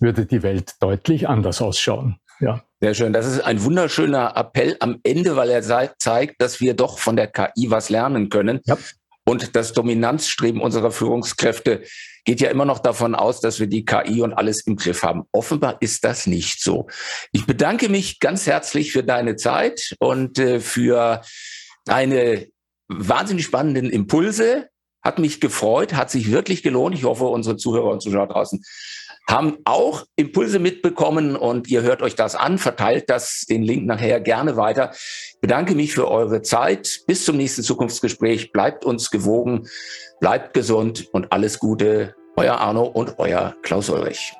würde 0.00 0.26
die 0.26 0.42
Welt 0.42 0.74
deutlich 0.80 1.28
anders 1.28 1.60
ausschauen. 1.60 2.16
Ja. 2.40 2.64
Sehr 2.80 2.94
schön. 2.94 3.12
Das 3.12 3.26
ist 3.26 3.40
ein 3.40 3.62
wunderschöner 3.62 4.36
Appell 4.36 4.76
am 4.80 4.98
Ende, 5.04 5.36
weil 5.36 5.50
er 5.50 5.62
zeigt, 5.62 6.42
dass 6.42 6.60
wir 6.60 6.74
doch 6.74 6.98
von 6.98 7.14
der 7.14 7.28
KI 7.28 7.70
was 7.70 7.90
lernen 7.90 8.28
können. 8.28 8.60
Ja. 8.64 8.76
Und 9.24 9.54
das 9.54 9.72
Dominanzstreben 9.72 10.60
unserer 10.60 10.90
Führungskräfte 10.90 11.84
geht 12.24 12.40
ja 12.40 12.50
immer 12.50 12.64
noch 12.64 12.80
davon 12.80 13.14
aus, 13.14 13.40
dass 13.40 13.60
wir 13.60 13.68
die 13.68 13.84
KI 13.84 14.22
und 14.22 14.32
alles 14.32 14.66
im 14.66 14.74
Griff 14.74 15.04
haben. 15.04 15.22
Offenbar 15.30 15.76
ist 15.80 16.04
das 16.04 16.26
nicht 16.26 16.60
so. 16.60 16.88
Ich 17.30 17.46
bedanke 17.46 17.88
mich 17.88 18.18
ganz 18.18 18.46
herzlich 18.46 18.90
für 18.90 19.04
deine 19.04 19.36
Zeit 19.36 19.94
und 20.00 20.40
äh, 20.40 20.58
für 20.58 21.22
deine 21.84 22.48
wahnsinnig 22.88 23.44
spannenden 23.44 23.90
Impulse. 23.90 24.68
Hat 25.02 25.18
mich 25.18 25.40
gefreut, 25.40 25.94
hat 25.94 26.10
sich 26.10 26.30
wirklich 26.30 26.62
gelohnt. 26.62 26.94
Ich 26.94 27.04
hoffe, 27.04 27.24
unsere 27.24 27.56
Zuhörer 27.56 27.90
und 27.90 28.02
Zuschauer 28.02 28.28
draußen 28.28 28.62
haben 29.28 29.58
auch 29.64 30.04
Impulse 30.16 30.58
mitbekommen 30.58 31.36
und 31.36 31.68
ihr 31.68 31.82
hört 31.82 32.02
euch 32.02 32.14
das 32.14 32.34
an, 32.34 32.58
verteilt 32.58 33.08
das, 33.08 33.46
den 33.48 33.62
Link 33.62 33.86
nachher 33.86 34.20
gerne 34.20 34.56
weiter. 34.56 34.90
Ich 34.92 35.38
bedanke 35.40 35.74
mich 35.74 35.94
für 35.94 36.10
eure 36.10 36.42
Zeit. 36.42 37.02
Bis 37.06 37.24
zum 37.24 37.36
nächsten 37.36 37.62
Zukunftsgespräch. 37.62 38.52
Bleibt 38.52 38.84
uns 38.84 39.10
gewogen, 39.10 39.68
bleibt 40.20 40.54
gesund 40.54 41.08
und 41.12 41.32
alles 41.32 41.58
Gute. 41.58 42.14
Euer 42.36 42.58
Arno 42.58 42.84
und 42.84 43.18
euer 43.18 43.54
Klaus 43.62 43.90
Ulrich. 43.90 44.32